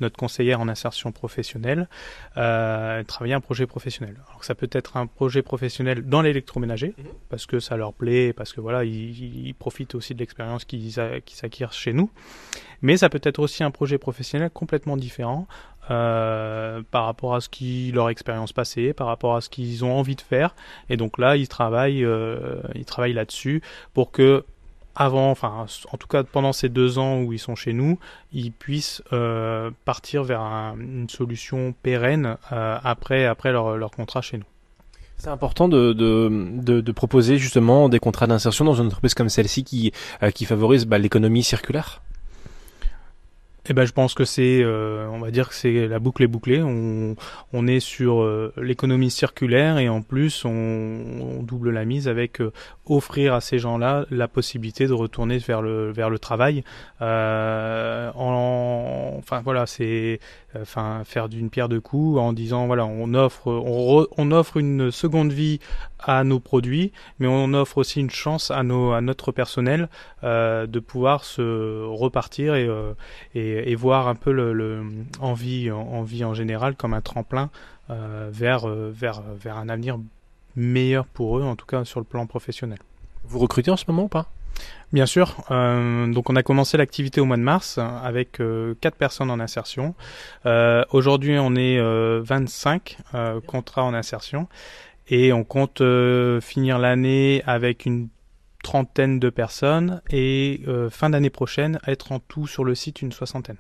notre 0.01 0.17
conseillère 0.17 0.61
en 0.61 0.69
insertion 0.69 1.11
professionnelle, 1.11 1.89
euh, 2.37 3.03
travailler 3.03 3.35
un 3.35 3.41
projet 3.41 3.67
professionnel. 3.67 4.17
Alors 4.29 4.45
ça 4.45 4.55
peut 4.55 4.69
être 4.73 4.99
un 4.99 5.07
projet 5.07 5.41
professionnel 5.41 6.07
dans 6.07 6.21
l'électroménager 6.21 6.95
mmh. 6.97 7.03
parce 7.31 7.47
que 7.47 7.61
ça 7.61 7.79
leur 7.79 7.95
plaît, 7.95 8.35
parce 8.35 8.53
que 8.53 8.61
voilà 8.61 8.85
ils, 8.85 9.47
ils 9.49 9.55
profitent 9.55 9.95
aussi 9.95 10.15
de 10.15 10.19
l'expérience 10.19 10.67
qu'ils 10.67 10.93
qu 11.25 11.35
s'acquièrent 11.35 11.73
chez 11.73 11.95
nous, 11.95 12.11
mais 12.83 12.99
ça 12.99 13.09
peut 13.09 13.23
être 13.23 13.39
aussi 13.39 13.65
un 13.65 13.71
projet 13.71 13.97
professionnel 13.97 14.51
complètement 14.51 14.99
différent 14.99 15.49
euh, 15.91 16.83
par 16.91 17.05
rapport 17.05 17.35
à 17.35 17.41
ce 17.41 17.49
qui 17.49 17.93
leur 17.93 18.09
expérience 18.11 18.53
passée, 18.53 18.93
par 18.93 19.07
rapport 19.07 19.37
à 19.37 19.41
ce 19.41 19.49
qu'ils 19.49 19.85
ont 19.85 19.97
envie 19.97 20.17
de 20.17 20.21
faire. 20.21 20.55
Et 20.91 20.97
donc 20.97 21.19
là, 21.19 21.37
ils 21.37 21.49
travaillent, 21.49 22.05
euh, 22.05 22.61
ils 22.75 22.85
travaillent 22.85 23.13
là-dessus 23.13 23.63
pour 23.95 24.11
que 24.11 24.45
avant, 24.97 25.31
enfin, 25.31 25.67
en 25.93 25.97
tout 25.99 26.09
cas 26.09 26.25
pendant 26.25 26.53
ces 26.53 26.69
deux 26.69 26.99
ans 26.99 27.21
où 27.21 27.33
ils 27.33 27.39
sont 27.39 27.55
chez 27.55 27.73
nous, 27.73 27.99
ils 28.33 28.51
puissent 28.51 29.03
euh, 29.13 29.71
partir 29.85 30.25
vers 30.25 30.41
un, 30.41 30.77
une 30.79 31.09
solution 31.09 31.75
pérenne 31.83 32.37
après, 32.51 33.27
après 33.27 33.53
leur, 33.53 33.77
leur 33.77 33.91
contrat 33.91 34.23
chez 34.23 34.39
nous. 34.39 34.45
C'est 35.19 35.29
important 35.29 35.69
de, 35.69 35.93
de, 35.93 36.81
de, 36.81 36.93
proposer 36.93 37.39
justement 37.39 37.89
des 37.89 37.99
contrats 37.99 38.27
d'insertion 38.27 38.65
dans 38.65 38.75
une 38.75 38.87
entreprise 38.87 39.15
comme 39.15 39.31
celle-ci 39.31 39.65
qui, 39.65 39.93
qui 40.35 40.45
favorise 40.45 40.85
bah, 40.85 40.99
l'économie 40.99 41.43
circulaire 41.43 42.03
eh 43.69 43.73
ben, 43.73 43.85
je 43.85 43.93
pense 43.93 44.15
que 44.15 44.25
c'est, 44.25 44.63
euh, 44.63 45.09
on 45.11 45.19
va 45.19 45.31
dire 45.31 45.49
que 45.49 45.55
c'est 45.55 45.89
la 45.89 45.99
boucle 45.99 46.23
est 46.23 46.29
bouclée. 46.29 46.63
On, 46.63 47.17
on 47.53 47.67
est 47.67 47.81
sur 47.81 48.23
euh, 48.23 48.53
l'économie 48.57 49.11
circulaire 49.11 49.79
et 49.79 49.89
en 49.89 50.03
plus 50.03 50.45
on, 50.45 50.51
on 50.51 51.43
double 51.43 51.71
la 51.71 51.85
mise 51.85 52.09
avec 52.09 52.41
euh, 52.41 52.53
offrir 52.87 53.35
à 53.35 53.41
ces 53.41 53.59
gens-là 53.59 54.07
la 54.11 54.29
possibilité 54.29 54.87
de 54.87 54.93
retourner 54.93 55.39
vers 55.39 55.63
le 55.63 55.91
vers 55.91 56.11
le 56.11 56.19
travail. 56.19 56.63
En, 57.01 58.13
enfin 59.19 59.41
voilà, 59.43 59.67
c'est 59.67 60.21
enfin 60.61 61.03
faire 61.05 61.29
d'une 61.29 61.51
pierre 61.51 61.69
deux 61.69 61.81
coups 61.81 62.19
en 62.19 62.33
disant 62.33 62.67
voilà, 62.67 62.87
on 62.87 63.15
offre 63.15 63.49
on, 63.49 64.07
on 64.17 64.33
offre 64.33 64.59
une 64.59 64.91
seconde 64.91 65.33
vie 65.33 65.59
à 66.07 66.25
nos 66.25 66.41
produits, 66.41 66.93
mais 67.19 67.27
on 67.27 67.53
offre 67.55 67.79
aussi 67.79 68.01
une 68.01 68.11
chance 68.11 68.51
à, 68.51 68.63
nos, 68.63 68.93
à 68.93 69.01
notre 69.01 69.33
personnel 69.33 69.89
euh, 70.25 70.67
de 70.67 70.79
pouvoir 70.79 71.25
se 71.25 71.85
repartir 71.85 72.55
et, 72.55 72.67
euh, 72.67 72.95
et, 73.57 73.73
et, 73.73 73.75
voir 73.75 74.09
un 74.09 74.15
peu 74.15 74.33
le, 74.33 74.53
le 74.53 74.83
en, 75.21 75.35
vie, 75.35 75.71
en, 75.71 76.03
vie 76.03 76.25
en 76.25 76.35
général 76.35 76.77
comme 76.77 76.95
un 76.95 77.01
tremplin 77.01 77.51
euh, 77.91 78.29
vers, 78.33 78.69
euh, 78.69 78.91
vers, 78.95 79.23
vers 79.23 79.57
un 79.57 79.69
avenir 79.69 79.99
meilleur 80.57 81.07
pour 81.07 81.39
eux, 81.39 81.43
en 81.43 81.57
tout 81.57 81.67
cas 81.67 81.85
sur 81.85 82.01
le 82.01 82.07
plan 82.07 82.27
professionnel. 82.27 82.79
Vous 83.25 83.39
recrutez 83.39 83.71
en 83.71 83.77
ce 83.77 83.85
moment 83.89 84.05
ou 84.05 84.09
pas? 84.09 84.27
Bien 84.93 85.07
sûr. 85.07 85.37
Euh, 85.51 86.07
donc 86.13 86.31
on 86.31 86.37
a 86.37 86.43
commencé 86.43 86.77
l'activité 86.77 87.21
au 87.21 87.25
mois 87.25 87.37
de 87.37 87.43
mars 87.43 87.79
avec 87.79 88.41
euh, 88.41 88.75
4 88.81 88.97
personnes 88.97 89.31
en 89.31 89.41
insertion. 89.41 89.95
Euh, 90.47 90.85
Aujourd'hui 90.91 91.37
on 91.39 91.55
est 91.55 91.79
25 91.81 92.99
contrats 93.47 93.85
en 93.85 93.95
insertion. 93.95 94.49
Et 95.09 95.33
on 95.33 95.45
compte 95.45 95.83
finir 96.41 96.79
l'année 96.79 97.43
avec 97.47 97.87
une 97.87 98.09
trentaine 98.67 99.21
de 99.21 99.31
personnes 99.31 100.03
et 100.11 100.61
euh, 100.67 100.91
fin 100.91 101.09
d'année 101.09 101.31
prochaine 101.31 101.79
être 101.87 102.11
en 102.11 102.19
tout 102.19 102.49
sur 102.49 102.65
le 102.65 102.75
site 102.75 103.01
une 103.01 103.13
soixantaine. 103.13 103.59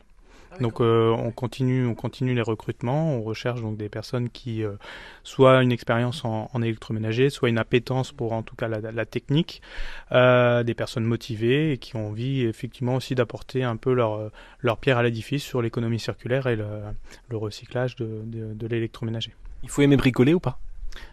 Ah 0.50 0.58
donc 0.58 0.80
euh, 0.80 1.10
on 1.10 1.30
continue, 1.30 1.86
on 1.86 1.94
continue 1.94 2.34
les 2.34 2.42
recrutements, 2.42 3.14
on 3.14 3.22
recherche 3.22 3.60
donc 3.60 3.76
des 3.76 3.88
personnes 3.88 4.30
qui 4.30 4.64
euh, 4.64 4.72
soit 5.22 5.62
une 5.62 5.70
expérience 5.70 6.24
en, 6.24 6.50
en, 6.52 6.60
électroménager, 6.60 7.30
soit 7.30 7.48
une 7.48 7.58
appétence 7.58 8.10
pour 8.10 8.32
en 8.32 8.42
tout 8.42 8.56
cas 8.56 8.66
la, 8.66 8.80
la 8.80 9.06
technique, 9.06 9.62
euh, 10.10 10.64
des 10.64 10.74
personnes 10.74 11.04
motivées 11.04 11.70
et 11.70 11.78
qui 11.78 11.94
ont 11.94 12.08
envie 12.08 12.40
effectivement 12.42 12.96
aussi 12.96 13.14
d'apporter 13.14 13.62
un 13.62 13.76
peu 13.76 13.92
leur 13.92 14.32
leur 14.58 14.76
pierre 14.78 14.98
à 14.98 15.04
l'édifice 15.04 15.44
sur 15.44 15.62
l'économie 15.62 16.00
circulaire 16.00 16.48
et 16.48 16.56
le, 16.56 16.66
le 17.28 17.36
recyclage 17.36 17.94
de, 17.94 18.22
de, 18.24 18.54
de 18.54 18.66
l'électroménager. 18.66 19.32
Il 19.62 19.68
faut 19.68 19.82
aimer 19.82 19.96
bricoler 19.96 20.34
ou 20.34 20.40
pas? 20.40 20.58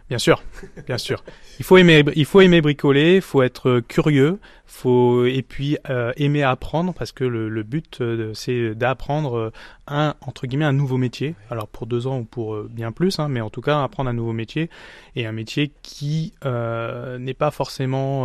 Bien 0.08 0.18
sûr, 0.18 0.42
bien 0.86 0.98
sûr. 0.98 1.24
Il 1.58 1.64
faut 1.64 1.78
aimer, 1.78 2.04
il 2.14 2.26
faut 2.26 2.42
aimer 2.42 2.60
bricoler, 2.60 3.16
il 3.16 3.22
faut 3.22 3.42
être 3.42 3.80
curieux, 3.88 4.38
faut 4.66 5.24
et 5.24 5.42
puis 5.42 5.78
euh, 5.88 6.12
aimer 6.16 6.42
apprendre 6.42 6.92
parce 6.92 7.12
que 7.12 7.24
le, 7.24 7.48
le 7.48 7.62
but 7.62 8.00
euh, 8.00 8.32
c'est 8.34 8.74
d'apprendre 8.74 9.36
euh, 9.38 9.52
un 9.86 10.14
entre 10.20 10.46
guillemets 10.46 10.64
un 10.66 10.72
nouveau 10.72 10.98
métier. 10.98 11.36
Alors 11.50 11.68
pour 11.68 11.86
deux 11.86 12.06
ans 12.06 12.18
ou 12.18 12.24
pour 12.24 12.54
euh, 12.54 12.68
bien 12.70 12.92
plus, 12.92 13.18
hein, 13.18 13.28
mais 13.28 13.40
en 13.40 13.48
tout 13.50 13.62
cas 13.62 13.82
apprendre 13.82 14.10
un 14.10 14.14
nouveau 14.14 14.32
métier 14.32 14.68
et 15.16 15.26
un 15.26 15.32
métier 15.32 15.72
qui 15.82 16.34
euh, 16.44 17.18
n'est 17.18 17.34
pas 17.34 17.50
forcément, 17.50 18.24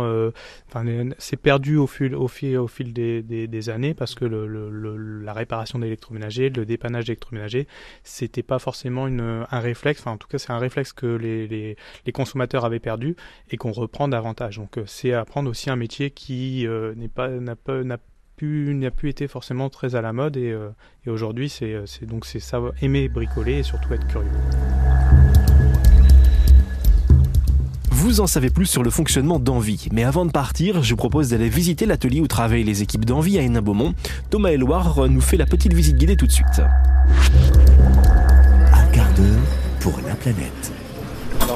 enfin 0.68 0.84
c'est 1.18 1.36
perdu 1.36 1.76
au 1.76 1.86
fil 1.86 2.14
au 2.14 2.28
fil 2.28 2.58
au 2.58 2.66
fil 2.68 2.92
des, 2.92 3.22
des, 3.22 3.46
des 3.46 3.70
années 3.70 3.94
parce 3.94 4.14
que 4.14 4.26
le, 4.26 4.46
le, 4.46 4.96
la 5.22 5.32
réparation 5.32 5.78
d'électroménager, 5.78 6.50
le 6.50 6.66
dépannage 6.66 7.04
d'électroménager, 7.06 7.66
c'était 8.02 8.42
pas 8.42 8.58
forcément 8.58 9.06
une, 9.06 9.46
un 9.50 9.60
réflexe. 9.60 10.00
Enfin 10.00 10.12
en 10.12 10.18
tout 10.18 10.28
cas 10.28 10.38
c'est 10.38 10.50
un 10.52 10.58
réflexe 10.58 10.92
que 10.92 11.06
les, 11.06 11.46
les, 11.46 11.69
les 12.06 12.12
consommateurs 12.12 12.64
avaient 12.64 12.80
perdu 12.80 13.16
et 13.50 13.56
qu'on 13.56 13.72
reprend 13.72 14.08
davantage. 14.08 14.56
Donc 14.56 14.78
c'est 14.86 15.12
apprendre 15.12 15.50
aussi 15.50 15.70
un 15.70 15.76
métier 15.76 16.10
qui 16.10 16.66
euh, 16.66 16.94
n'est 16.94 17.08
pas 17.08 17.28
n'a 17.28 17.56
pas 17.56 17.82
n'a 17.82 17.98
plus 18.36 18.74
n'a 18.74 18.90
plus 18.90 19.10
été 19.10 19.28
forcément 19.28 19.68
très 19.68 19.94
à 19.94 20.00
la 20.00 20.12
mode 20.12 20.36
et, 20.36 20.50
euh, 20.50 20.70
et 21.06 21.10
aujourd'hui 21.10 21.48
c'est 21.48 21.76
c'est 21.86 22.06
donc 22.06 22.24
c'est 22.24 22.40
ça 22.40 22.60
aimer 22.80 23.08
bricoler 23.08 23.58
et 23.58 23.62
surtout 23.62 23.92
être 23.94 24.06
curieux. 24.06 24.30
Vous 27.90 28.22
en 28.22 28.26
savez 28.26 28.48
plus 28.48 28.64
sur 28.64 28.82
le 28.82 28.88
fonctionnement 28.88 29.38
d'Envie, 29.38 29.88
mais 29.92 30.04
avant 30.04 30.24
de 30.24 30.30
partir, 30.30 30.82
je 30.82 30.90
vous 30.90 30.96
propose 30.96 31.28
d'aller 31.28 31.50
visiter 31.50 31.84
l'atelier 31.84 32.22
où 32.22 32.26
travaillent 32.26 32.64
les 32.64 32.82
équipes 32.82 33.04
d'Envie 33.04 33.38
à 33.38 33.42
Hénin-Beaumont. 33.42 33.92
Thomas 34.30 34.52
Eloire 34.52 35.06
nous 35.10 35.20
fait 35.20 35.36
la 35.36 35.44
petite 35.44 35.74
visite 35.74 35.98
guidée 35.98 36.16
tout 36.16 36.26
de 36.26 36.32
suite. 36.32 36.62
Un 38.72 38.86
quart 38.92 39.12
d'heure 39.12 39.42
pour 39.80 40.00
la 40.06 40.14
planète. 40.14 40.79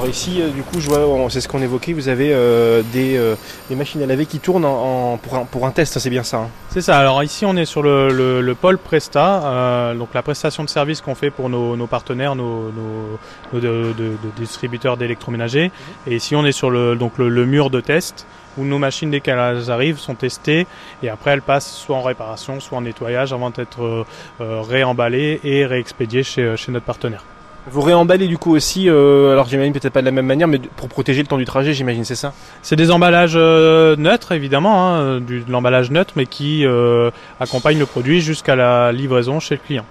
Alors 0.05 0.13
ici, 0.13 0.39
euh, 0.39 0.49
du 0.49 0.61
coup, 0.61 0.79
je 0.79 0.87
vois, 0.87 1.31
c'est 1.31 1.41
ce 1.41 1.47
qu'on 1.47 1.63
évoquait, 1.63 1.91
vous 1.93 2.09
avez 2.09 2.31
euh, 2.31 2.83
des, 2.93 3.17
euh, 3.17 3.33
des, 3.69 3.75
machines 3.75 4.03
à 4.03 4.05
laver 4.05 4.27
qui 4.27 4.37
tournent 4.37 4.63
en, 4.63 5.13
en 5.13 5.17
pour, 5.17 5.33
un, 5.33 5.45
pour, 5.45 5.65
un, 5.65 5.71
test, 5.71 5.97
c'est 5.97 6.11
bien 6.11 6.21
ça 6.21 6.37
hein 6.37 6.49
C'est 6.69 6.81
ça, 6.81 6.99
alors 6.99 7.23
ici 7.23 7.43
on 7.43 7.57
est 7.57 7.65
sur 7.65 7.81
le, 7.81 8.09
le, 8.09 8.39
le 8.39 8.53
pôle 8.53 8.77
Presta, 8.77 9.41
euh, 9.43 9.95
donc 9.95 10.09
la 10.13 10.21
prestation 10.21 10.63
de 10.63 10.69
service 10.69 11.01
qu'on 11.01 11.15
fait 11.15 11.31
pour 11.31 11.49
nos, 11.49 11.75
nos 11.75 11.87
partenaires, 11.87 12.35
nos, 12.35 12.71
nos, 12.71 13.17
nos 13.51 13.59
de, 13.59 13.93
de, 13.97 14.09
de 14.09 14.31
distributeurs 14.37 14.95
d'électroménager. 14.95 15.69
Mmh. 15.69 16.11
Et 16.11 16.15
ici 16.17 16.35
on 16.35 16.45
est 16.45 16.51
sur 16.51 16.69
le, 16.69 16.95
donc 16.95 17.17
le, 17.17 17.27
le 17.27 17.45
mur 17.47 17.71
de 17.71 17.81
test 17.81 18.27
où 18.59 18.63
nos 18.63 18.77
machines 18.77 19.09
dès 19.09 19.21
qu'elles 19.21 19.71
arrivent 19.71 19.97
sont 19.97 20.13
testées 20.13 20.67
et 21.01 21.09
après 21.09 21.31
elles 21.31 21.41
passent 21.41 21.71
soit 21.71 21.97
en 21.97 22.03
réparation, 22.03 22.59
soit 22.59 22.77
en 22.77 22.81
nettoyage 22.81 23.33
avant 23.33 23.49
d'être 23.49 24.05
euh, 24.39 24.61
réemballées 24.61 25.39
et 25.43 25.65
réexpédiées 25.65 26.21
chez, 26.21 26.55
chez 26.57 26.71
notre 26.71 26.85
partenaire. 26.85 27.23
Vous 27.71 27.81
réemballez 27.81 28.27
du 28.27 28.37
coup 28.37 28.55
aussi, 28.55 28.89
euh, 28.89 29.31
alors 29.31 29.47
j'imagine 29.47 29.73
peut-être 29.73 29.93
pas 29.93 30.01
de 30.01 30.05
la 30.05 30.11
même 30.11 30.25
manière, 30.25 30.47
mais 30.47 30.59
pour 30.59 30.87
protéger 30.87 31.21
le 31.21 31.27
temps 31.27 31.37
du 31.37 31.45
trajet, 31.45 31.73
j'imagine, 31.73 32.05
c'est 32.05 32.15
ça 32.15 32.33
C'est 32.61 32.75
des 32.75 32.91
emballages 32.91 33.33
euh, 33.35 33.95
neutres, 33.95 34.33
évidemment, 34.33 34.85
hein, 34.85 35.19
du, 35.19 35.41
de 35.41 35.51
l'emballage 35.51 35.89
neutre, 35.89 36.13
mais 36.15 36.27
qui 36.27 36.65
euh, 36.65 37.09
accompagne 37.39 37.79
le 37.79 37.87
produit 37.87 38.21
jusqu'à 38.21 38.55
la 38.55 38.91
livraison 38.91 39.39
chez 39.39 39.55
le 39.55 39.61
client. 39.65 39.85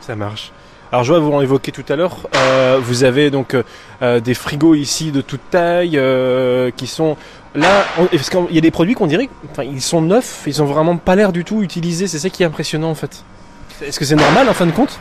Ça 0.00 0.14
marche. 0.14 0.52
Alors 0.92 1.02
je 1.02 1.12
vois, 1.12 1.20
vous 1.20 1.32
en 1.32 1.40
évoquez 1.40 1.72
tout 1.72 1.84
à 1.88 1.96
l'heure, 1.96 2.16
euh, 2.36 2.78
vous 2.80 3.02
avez 3.02 3.30
donc 3.30 3.56
euh, 4.02 4.20
des 4.20 4.34
frigos 4.34 4.76
ici 4.76 5.10
de 5.10 5.20
toute 5.20 5.40
taille 5.50 5.98
euh, 5.98 6.70
qui 6.76 6.86
sont 6.86 7.16
là, 7.56 7.84
on, 7.98 8.06
parce 8.06 8.30
qu'il 8.30 8.52
y 8.54 8.58
a 8.58 8.60
des 8.60 8.70
produits 8.70 8.94
qu'on 8.94 9.08
dirait, 9.08 9.28
enfin 9.50 9.64
ils 9.64 9.82
sont 9.82 10.00
neufs, 10.00 10.44
ils 10.46 10.62
ont 10.62 10.66
vraiment 10.66 10.96
pas 10.96 11.16
l'air 11.16 11.32
du 11.32 11.44
tout 11.44 11.62
utilisés, 11.62 12.06
c'est 12.06 12.20
ça 12.20 12.30
qui 12.30 12.44
est 12.44 12.46
impressionnant 12.46 12.90
en 12.90 12.94
fait. 12.94 13.24
Est-ce 13.82 13.98
que 13.98 14.04
c'est 14.04 14.14
normal 14.14 14.48
en 14.48 14.54
fin 14.54 14.66
de 14.66 14.70
compte? 14.70 15.00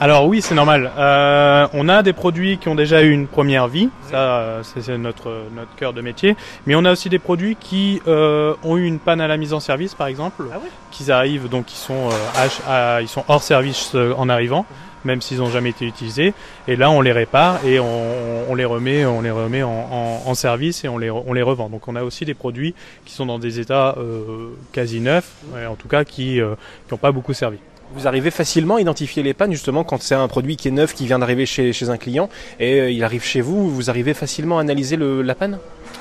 Alors 0.00 0.26
oui, 0.26 0.42
c'est 0.42 0.54
normal. 0.54 0.90
Euh, 0.96 1.66
on 1.72 1.88
a 1.88 2.02
des 2.02 2.12
produits 2.12 2.58
qui 2.58 2.68
ont 2.68 2.74
déjà 2.74 3.02
eu 3.02 3.10
une 3.10 3.26
première 3.26 3.68
vie, 3.68 3.88
ça 4.10 4.60
c'est 4.62 4.96
notre 4.98 5.44
notre 5.54 5.74
cœur 5.76 5.92
de 5.92 6.00
métier. 6.00 6.36
Mais 6.66 6.74
on 6.74 6.84
a 6.84 6.92
aussi 6.92 7.08
des 7.08 7.18
produits 7.18 7.56
qui 7.56 8.00
euh, 8.06 8.54
ont 8.62 8.76
eu 8.76 8.84
une 8.84 8.98
panne 8.98 9.20
à 9.20 9.28
la 9.28 9.36
mise 9.36 9.52
en 9.52 9.60
service, 9.60 9.94
par 9.94 10.06
exemple, 10.06 10.44
ah 10.52 10.58
oui 10.62 10.68
qui 10.96 11.10
arrivent 11.12 11.48
donc 11.48 11.72
ils 11.72 11.76
sont 11.78 12.08
euh, 12.08 12.48
à, 12.66 13.02
ils 13.02 13.08
sont 13.08 13.24
hors 13.28 13.42
service 13.42 13.92
euh, 13.94 14.14
en 14.16 14.28
arrivant, 14.28 14.64
même 15.04 15.20
s'ils 15.20 15.38
n'ont 15.38 15.50
jamais 15.50 15.70
été 15.70 15.86
utilisés. 15.86 16.32
Et 16.68 16.76
là, 16.76 16.90
on 16.90 17.00
les 17.00 17.12
répare 17.12 17.64
et 17.64 17.78
on, 17.78 18.50
on 18.50 18.54
les 18.54 18.64
remet, 18.64 19.04
on 19.04 19.20
les 19.20 19.30
remet 19.30 19.62
en, 19.62 19.70
en, 19.70 20.22
en, 20.26 20.34
service 20.34 20.84
et 20.84 20.88
on 20.88 20.98
les 20.98 21.10
on 21.10 21.32
les 21.32 21.42
revend. 21.42 21.68
Donc 21.68 21.88
on 21.88 21.96
a 21.96 22.02
aussi 22.02 22.24
des 22.24 22.34
produits 22.34 22.74
qui 23.04 23.12
sont 23.12 23.26
dans 23.26 23.38
des 23.38 23.60
états 23.60 23.94
euh, 23.98 24.48
quasi 24.72 25.00
neufs, 25.00 25.32
en 25.68 25.74
tout 25.74 25.88
cas 25.88 26.04
qui 26.04 26.16
qui 26.16 26.40
n'ont 26.40 26.98
pas 26.98 27.12
beaucoup 27.12 27.34
servi. 27.34 27.58
Vous 27.94 28.06
arrivez 28.06 28.30
facilement 28.30 28.76
à 28.76 28.80
identifier 28.80 29.22
les 29.22 29.34
pannes 29.34 29.52
justement 29.52 29.84
quand 29.84 30.02
c'est 30.02 30.14
un 30.14 30.28
produit 30.28 30.56
qui 30.56 30.68
est 30.68 30.72
neuf, 30.72 30.94
qui 30.94 31.06
vient 31.06 31.18
d'arriver 31.18 31.46
chez, 31.46 31.72
un 31.88 31.96
client 31.96 32.28
et 32.58 32.80
euh, 32.80 32.90
il 32.90 33.04
arrive 33.04 33.24
chez 33.24 33.40
vous, 33.40 33.70
vous 33.70 33.90
arrivez 33.90 34.14
facilement 34.14 34.58
à 34.58 34.60
analyser 34.60 34.96
la 34.98 35.34
panne? 35.34 35.58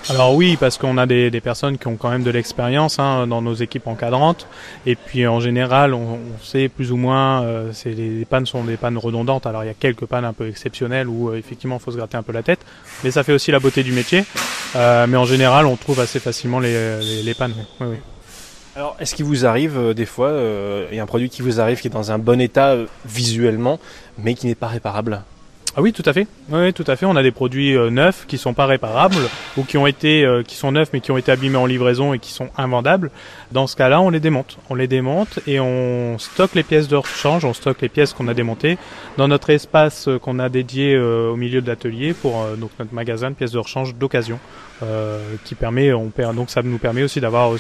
Alors 0.10 0.36
oui, 0.36 0.56
parce 0.60 0.78
qu'on 0.78 0.98
a 0.98 1.06
des, 1.06 1.42
personnes 1.42 1.78
qui 1.78 1.88
ont 1.88 1.96
quand 1.96 2.10
même 2.10 2.24
de 2.24 2.30
l'expérience 2.30 3.00
hein, 3.00 3.26
dans 3.28 3.42
nos 3.42 3.56
équipes 3.56 3.88
encadrantes. 3.88 4.48
Et 4.86 4.96
puis 4.96 5.26
en 5.26 5.40
général, 5.40 5.94
on, 5.94 6.20
sait 6.44 6.70
plus 6.70 6.92
ou 6.92 6.98
moins, 6.98 7.44
euh, 7.44 7.72
les, 7.86 8.20
les, 8.20 8.26
pannes 8.26 8.46
sont 8.46 8.64
des 8.64 8.78
pannes 8.78 8.98
redondantes. 8.98 9.46
Alors 9.46 9.64
il 9.64 9.68
y 9.68 9.72
a 9.72 9.74
quelques 9.74 10.06
pannes 10.06 10.26
un 10.26 10.34
peu 10.34 10.48
exceptionnelles 10.48 11.08
où 11.08 11.30
euh, 11.30 11.38
effectivement 11.38 11.78
il 11.78 11.84
faut 11.84 11.92
se 11.92 11.98
gratter 11.98 12.18
un 12.18 12.24
peu 12.24 12.34
la 12.34 12.44
tête. 12.44 12.60
Mais 13.04 13.12
ça 13.12 13.24
fait 13.24 13.34
aussi 13.34 13.52
la 13.52 13.60
beauté 13.60 13.84
du 13.84 13.94
métier. 13.94 14.26
Euh, 14.76 15.08
mais 15.08 15.18
en 15.18 15.26
général, 15.26 15.66
on 15.66 15.76
trouve 15.76 16.00
assez 16.00 16.20
facilement 16.20 16.60
les, 16.60 17.00
les, 17.00 17.24
les 17.24 17.34
pannes. 17.34 17.54
Oui, 17.80 17.88
oui. 17.92 17.98
Alors, 18.78 18.98
est-ce 19.00 19.16
qu'il 19.16 19.24
vous 19.24 19.46
arrive 19.46 19.78
euh, 19.78 19.94
des 19.94 20.06
fois, 20.06 20.28
euh, 20.28 20.88
il 20.92 20.98
y 20.98 21.00
a 21.00 21.04
un 21.04 21.06
produit 21.06 21.30
qui 21.30 21.42
vous 21.42 21.62
arrive 21.62 21.80
qui 21.80 21.88
est 21.88 21.92
dans 21.92 22.12
un 22.12 22.18
bon 22.18 22.42
état 22.42 22.72
euh, 22.72 22.88
visuellement, 23.06 23.80
mais 24.18 24.34
qui 24.34 24.48
n'est 24.48 24.56
pas 24.56 24.68
réparable? 24.68 25.24
Ah 25.78 25.82
oui, 25.82 25.92
tout 25.92 26.04
à 26.08 26.14
fait. 26.14 27.06
On 27.06 27.18
a 27.18 27.24
des 27.24 27.32
produits 27.32 27.76
euh, 27.76 27.90
neufs 27.90 28.26
qui 28.28 28.38
sont 28.38 28.54
pas 28.54 28.66
réparables 28.66 29.18
ou 29.58 29.64
qui 29.64 29.78
ont 29.78 29.86
été, 29.86 30.24
euh, 30.24 30.42
qui 30.42 30.56
sont 30.56 30.72
neufs 30.72 30.92
mais 30.94 31.02
qui 31.02 31.12
ont 31.12 31.18
été 31.18 31.34
abîmés 31.34 31.58
en 31.58 31.66
livraison 31.66 32.14
et 32.14 32.20
qui 32.20 32.32
sont 32.32 32.48
invendables. 32.58 33.12
Dans 33.52 33.68
ce 33.68 33.76
cas-là, 33.76 34.00
on 34.00 34.10
les 34.10 34.22
démonte. 34.22 34.58
On 34.70 34.76
les 34.76 34.88
démonte 34.88 35.40
et 35.48 35.60
on 35.60 36.18
stocke 36.18 36.56
les 36.56 36.64
pièces 36.64 36.88
de 36.88 36.96
rechange. 36.96 37.44
On 37.44 37.54
stocke 37.54 37.82
les 37.82 37.90
pièces 37.90 38.14
qu'on 38.14 38.30
a 38.30 38.34
démontées 38.34 38.78
dans 39.18 39.28
notre 39.28 39.50
espace 39.50 40.08
euh, 40.08 40.18
qu'on 40.18 40.40
a 40.40 40.48
dédié 40.48 40.98
au 40.98 41.36
milieu 41.36 41.62
de 41.62 41.68
l'atelier 41.68 42.14
pour 42.14 42.46
notre 42.58 42.94
magasin 42.94 43.32
de 43.32 43.36
pièces 43.36 43.52
de 43.52 43.60
rechange 43.60 43.96
d'occasion, 43.96 44.40
qui 45.44 45.56
permet, 45.56 45.90
donc 45.90 46.50
ça 46.50 46.62
nous 46.64 46.78
permet 46.78 47.04
aussi 47.04 47.20
d'avoir 47.20 47.52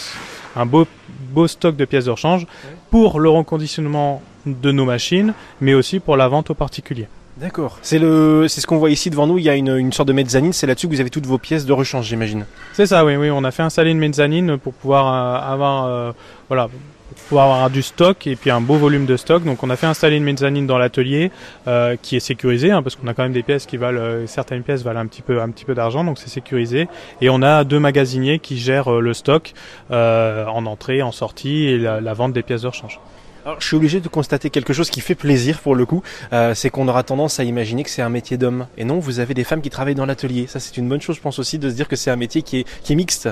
un 0.55 0.65
beau, 0.65 0.87
beau 1.31 1.47
stock 1.47 1.75
de 1.75 1.85
pièces 1.85 2.05
de 2.05 2.11
rechange 2.11 2.47
pour 2.89 3.19
le 3.19 3.29
reconditionnement 3.29 4.21
de 4.45 4.71
nos 4.71 4.85
machines, 4.85 5.33
mais 5.59 5.73
aussi 5.73 5.99
pour 5.99 6.17
la 6.17 6.27
vente 6.27 6.49
aux 6.49 6.55
particuliers. 6.55 7.07
D'accord. 7.37 7.79
C'est 7.81 7.99
le, 7.99 8.47
c'est 8.47 8.61
ce 8.61 8.67
qu'on 8.67 8.77
voit 8.77 8.89
ici 8.89 9.09
devant 9.09 9.27
nous. 9.27 9.37
Il 9.37 9.43
y 9.43 9.49
a 9.49 9.55
une, 9.55 9.75
une 9.75 9.91
sorte 9.91 10.07
de 10.07 10.13
mezzanine. 10.13 10.53
C'est 10.53 10.67
là-dessus 10.67 10.87
que 10.87 10.93
vous 10.93 11.01
avez 11.01 11.09
toutes 11.09 11.25
vos 11.25 11.37
pièces 11.37 11.65
de 11.65 11.73
rechange, 11.73 12.05
j'imagine. 12.05 12.45
C'est 12.73 12.85
ça, 12.85 13.03
oui, 13.03 13.17
oui. 13.17 13.29
On 13.29 13.43
a 13.43 13.51
fait 13.51 13.63
installer 13.63 13.91
une 13.91 13.99
mezzanine 13.99 14.57
pour 14.57 14.73
pouvoir 14.73 15.07
euh, 15.07 15.53
avoir, 15.53 15.85
euh, 15.85 16.11
voilà, 16.47 16.69
pour 16.69 17.23
pouvoir 17.27 17.51
avoir 17.51 17.69
du 17.69 17.81
stock 17.81 18.25
et 18.25 18.37
puis 18.37 18.51
un 18.51 18.61
beau 18.61 18.75
volume 18.75 19.05
de 19.05 19.17
stock. 19.17 19.43
Donc, 19.43 19.63
on 19.63 19.69
a 19.69 19.75
fait 19.75 19.85
installer 19.85 20.15
une 20.15 20.23
mezzanine 20.23 20.65
dans 20.65 20.77
l'atelier 20.77 21.29
euh, 21.67 21.97
qui 22.01 22.15
est 22.15 22.21
sécurisée, 22.21 22.71
hein, 22.71 22.81
parce 22.81 22.95
qu'on 22.95 23.07
a 23.07 23.13
quand 23.13 23.23
même 23.23 23.33
des 23.33 23.43
pièces 23.43 23.65
qui 23.65 23.75
valent, 23.75 23.99
euh, 23.99 24.27
certaines 24.27 24.63
pièces 24.63 24.83
valent 24.83 25.01
un 25.01 25.07
petit 25.07 25.21
peu, 25.21 25.41
un 25.41 25.49
petit 25.49 25.65
peu 25.65 25.75
d'argent, 25.75 26.05
donc 26.05 26.17
c'est 26.17 26.29
sécurisé. 26.29 26.87
Et 27.19 27.29
on 27.29 27.41
a 27.41 27.65
deux 27.65 27.79
magasiniers 27.79 28.39
qui 28.39 28.57
gèrent 28.57 28.93
euh, 28.93 29.01
le 29.01 29.13
stock 29.13 29.53
en 29.91 30.65
entrée, 30.65 31.01
en 31.01 31.11
sortie 31.11 31.65
et 31.65 31.77
la, 31.77 31.99
la 31.99 32.13
vente 32.13 32.31
des 32.31 32.43
pièces 32.43 32.61
de 32.61 32.67
rechange. 32.67 32.99
Alors, 33.45 33.61
je 33.61 33.67
suis 33.67 33.75
obligé 33.75 33.99
de 33.99 34.07
constater 34.07 34.49
quelque 34.49 34.73
chose 34.73 34.89
qui 34.89 35.01
fait 35.01 35.13
plaisir 35.13 35.59
pour 35.59 35.75
le 35.75 35.85
coup. 35.85 36.01
Euh, 36.33 36.55
c'est 36.55 36.71
qu'on 36.71 36.87
aura 36.87 37.03
tendance 37.03 37.39
à 37.39 37.43
imaginer 37.43 37.83
que 37.83 37.91
c'est 37.91 38.01
un 38.01 38.09
métier 38.09 38.37
d'homme. 38.37 38.65
Et 38.75 38.85
non, 38.85 38.97
vous 38.97 39.19
avez 39.19 39.35
des 39.35 39.43
femmes 39.43 39.61
qui 39.61 39.69
travaillent 39.69 39.93
dans 39.93 40.07
l'atelier. 40.07 40.47
Ça, 40.47 40.59
c'est 40.59 40.77
une 40.77 40.89
bonne 40.89 40.99
chose, 40.99 41.17
je 41.17 41.21
pense 41.21 41.37
aussi, 41.37 41.59
de 41.59 41.69
se 41.69 41.75
dire 41.75 41.87
que 41.87 41.95
c'est 41.95 42.09
un 42.09 42.15
métier 42.15 42.41
qui 42.41 42.65
est, 42.65 42.95
mixte. 42.95 43.29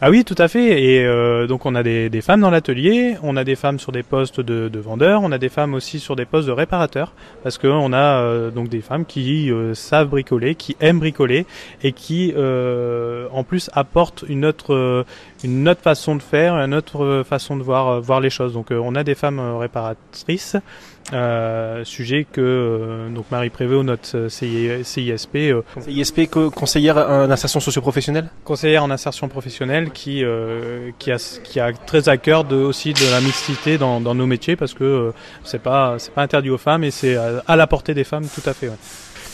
Ah 0.00 0.10
oui, 0.10 0.24
tout 0.24 0.34
à 0.38 0.48
fait. 0.48 0.82
Et 0.82 1.06
euh, 1.06 1.46
donc 1.46 1.66
on 1.66 1.76
a 1.76 1.84
des, 1.84 2.10
femmes 2.20 2.40
dans 2.40 2.50
l'atelier, 2.50 3.16
on 3.22 3.36
a 3.36 3.44
des 3.44 3.54
femmes 3.54 3.78
sur 3.78 3.92
des 3.92 4.02
postes 4.02 4.40
de, 4.40 4.68
de 4.68 4.78
vendeurs, 4.80 5.22
on 5.22 5.30
a 5.30 5.38
des 5.38 5.48
femmes 5.48 5.74
aussi 5.74 6.00
sur 6.00 6.16
des 6.16 6.24
postes 6.24 6.48
de 6.48 6.52
réparateurs, 6.52 7.12
parce 7.44 7.56
que 7.56 7.68
on 7.68 7.92
a 7.92 8.20
euh, 8.20 8.50
donc 8.50 8.68
des 8.68 8.80
femmes 8.80 9.04
qui 9.06 9.52
savent 9.74 10.08
bricoler, 10.08 10.56
qui 10.56 10.76
aiment 10.80 10.98
bricoler 10.98 11.46
et 11.84 11.92
qui 11.92 12.34
en 12.36 13.44
plus 13.44 13.70
apportent 13.72 14.24
une 14.28 14.44
autre 14.46 15.04
une 15.44 15.68
autre 15.68 15.82
façon 15.82 16.16
de 16.16 16.22
faire, 16.22 16.54
une 16.56 16.74
autre 16.74 17.04
euh, 17.04 17.24
façon 17.24 17.56
de 17.56 17.62
voir 17.62 17.88
euh, 17.88 18.00
voir 18.00 18.20
les 18.20 18.30
choses. 18.30 18.52
Donc 18.54 18.70
euh, 18.72 18.80
on 18.82 18.94
a 18.94 19.04
des 19.04 19.14
femmes 19.14 19.40
réparatrices. 19.58 20.56
Sujet 21.84 22.26
que 22.30 23.08
donc 23.14 23.26
Marie 23.30 23.50
Prévost, 23.50 23.84
notre 23.84 24.28
CI 24.28 24.70
CISP, 24.82 25.36
C'est 25.80 25.92
ISP, 25.92 26.30
co- 26.30 26.50
conseillère 26.50 26.96
en 26.96 27.30
insertion 27.30 27.60
socio-professionnelle? 27.60 28.28
Conseillère 28.44 28.82
en 28.84 28.90
insertion 28.90 29.28
professionnelle 29.28 29.90
qui 29.90 30.24
qui 30.98 31.12
a 31.12 31.16
qui 31.44 31.60
a 31.60 31.72
très 31.72 32.08
à 32.08 32.16
cœur 32.16 32.44
de 32.44 32.56
aussi 32.56 32.94
de 32.94 33.10
la 33.10 33.20
mixité 33.20 33.76
dans, 33.76 34.00
dans 34.00 34.14
nos 34.14 34.26
métiers 34.26 34.56
parce 34.56 34.72
que 34.74 35.12
c'est 35.44 35.62
pas 35.62 35.96
c'est 35.98 36.12
pas 36.14 36.22
interdit 36.22 36.50
aux 36.50 36.58
femmes 36.58 36.84
et 36.84 36.90
c'est 36.90 37.16
à, 37.16 37.42
à 37.46 37.56
la 37.56 37.66
portée 37.66 37.92
des 37.94 38.04
femmes 38.04 38.26
tout 38.34 38.48
à 38.48 38.54
fait. 38.54 38.68
ouais. 38.68 38.76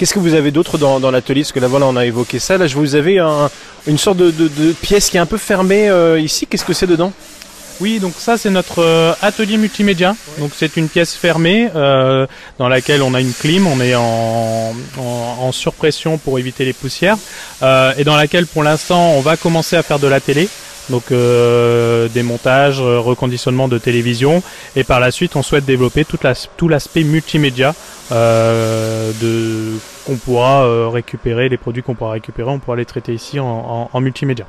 Qu'est-ce 0.00 0.14
que 0.14 0.18
vous 0.18 0.32
avez 0.32 0.50
d'autre 0.50 0.78
dans, 0.78 1.10
l'atelier? 1.10 1.42
Parce 1.42 1.52
que 1.52 1.60
là, 1.60 1.66
voilà, 1.66 1.84
on 1.84 1.94
a 1.94 2.06
évoqué 2.06 2.38
ça. 2.38 2.56
Là, 2.56 2.66
je 2.66 2.74
vous 2.74 2.96
un- 2.96 3.50
une 3.86 3.98
sorte 3.98 4.16
de, 4.16 4.72
pièce 4.80 5.10
qui 5.10 5.18
est 5.18 5.20
un 5.20 5.26
peu 5.26 5.36
fermée 5.36 5.90
euh, 5.90 6.18
ici. 6.18 6.46
Qu'est-ce 6.46 6.64
que 6.64 6.72
c'est 6.72 6.86
dedans? 6.86 7.12
Oui, 7.82 7.98
donc 7.98 8.14
ça 8.16 8.38
c'est 8.38 8.48
notre 8.48 8.78
euh, 8.78 9.12
atelier 9.20 9.58
multimédia. 9.58 10.16
Donc 10.38 10.52
c'est 10.56 10.78
une 10.78 10.88
pièce 10.88 11.14
fermée 11.14 11.68
euh, 11.76 12.26
dans 12.58 12.68
laquelle 12.68 13.02
on 13.02 13.12
a 13.12 13.20
une 13.20 13.34
clim, 13.34 13.66
on 13.66 13.78
est 13.82 13.94
en, 13.94 14.72
surpression 15.52 16.16
pour 16.16 16.38
éviter 16.38 16.64
les 16.64 16.72
poussières 16.72 17.18
et 17.62 18.04
dans 18.04 18.16
laquelle 18.16 18.46
pour 18.46 18.62
l'instant 18.62 19.10
on 19.10 19.20
va 19.20 19.36
commencer 19.36 19.76
à 19.76 19.82
faire 19.82 19.98
de 19.98 20.06
la 20.06 20.20
télé. 20.20 20.48
Donc 20.90 21.12
euh, 21.12 22.08
des 22.08 22.22
montages, 22.22 22.80
euh, 22.80 22.98
reconditionnement 22.98 23.68
de 23.68 23.78
télévision 23.78 24.42
et 24.74 24.84
par 24.84 25.00
la 25.00 25.10
suite 25.10 25.36
on 25.36 25.42
souhaite 25.42 25.64
développer 25.64 26.04
tout 26.04 26.68
l'aspect 26.68 27.04
multimédia 27.04 27.74
euh, 28.12 29.12
de 29.22 29.78
qu'on 30.04 30.16
pourra 30.16 30.64
euh, 30.64 30.88
récupérer 30.88 31.48
les 31.48 31.56
produits 31.56 31.82
qu'on 31.82 31.94
pourra 31.94 32.12
récupérer, 32.12 32.50
on 32.50 32.58
pourra 32.58 32.76
les 32.76 32.86
traiter 32.86 33.14
ici 33.14 33.38
en 33.38 34.00
multimédia. 34.00 34.46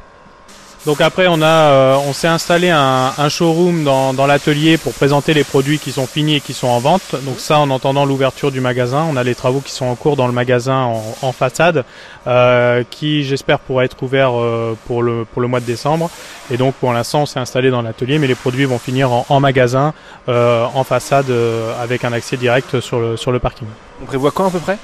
Donc 0.83 0.99
après 0.99 1.27
on 1.27 1.43
a 1.43 1.45
euh, 1.45 1.95
on 2.07 2.11
s'est 2.11 2.27
installé 2.27 2.71
un, 2.71 3.13
un 3.15 3.29
showroom 3.29 3.83
dans, 3.83 4.15
dans 4.15 4.25
l'atelier 4.25 4.79
pour 4.79 4.93
présenter 4.93 5.35
les 5.35 5.43
produits 5.43 5.77
qui 5.77 5.91
sont 5.91 6.07
finis 6.07 6.37
et 6.37 6.41
qui 6.41 6.53
sont 6.53 6.69
en 6.69 6.79
vente. 6.79 7.03
Donc 7.21 7.39
ça 7.39 7.59
en 7.59 7.69
entendant 7.69 8.03
l'ouverture 8.03 8.51
du 8.51 8.61
magasin, 8.61 9.05
on 9.07 9.15
a 9.15 9.23
les 9.23 9.35
travaux 9.35 9.59
qui 9.59 9.71
sont 9.71 9.85
en 9.85 9.93
cours 9.93 10.15
dans 10.15 10.25
le 10.25 10.33
magasin 10.33 10.77
en, 10.85 11.03
en 11.21 11.31
façade, 11.33 11.85
euh, 12.25 12.83
qui 12.89 13.23
j'espère 13.23 13.59
pourra 13.59 13.85
être 13.85 14.01
ouvert 14.01 14.31
euh, 14.39 14.75
pour 14.87 15.03
le 15.03 15.23
pour 15.31 15.43
le 15.43 15.47
mois 15.47 15.59
de 15.59 15.65
décembre. 15.65 16.09
Et 16.49 16.57
donc 16.57 16.73
pour 16.73 16.91
l'instant 16.93 17.21
on 17.21 17.25
s'est 17.27 17.39
installé 17.39 17.69
dans 17.69 17.83
l'atelier, 17.83 18.17
mais 18.17 18.25
les 18.25 18.33
produits 18.33 18.65
vont 18.65 18.79
finir 18.79 19.11
en, 19.11 19.27
en 19.29 19.39
magasin, 19.39 19.93
euh, 20.29 20.65
en 20.73 20.83
façade 20.83 21.29
euh, 21.29 21.79
avec 21.79 22.05
un 22.05 22.11
accès 22.11 22.37
direct 22.37 22.79
sur 22.79 22.99
le 22.99 23.17
sur 23.17 23.31
le 23.31 23.37
parking. 23.37 23.67
On 24.01 24.05
prévoit 24.05 24.31
quand 24.31 24.47
à 24.47 24.49
peu 24.49 24.59
près? 24.59 24.79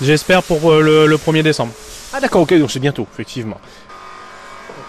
J'espère 0.00 0.42
pour 0.42 0.72
euh, 0.72 0.80
le, 0.80 1.06
le 1.06 1.16
1er 1.18 1.42
décembre. 1.42 1.74
Ah 2.14 2.20
d'accord, 2.20 2.42
ok, 2.42 2.58
donc 2.58 2.70
c'est 2.70 2.78
bientôt, 2.78 3.06
effectivement. 3.10 3.58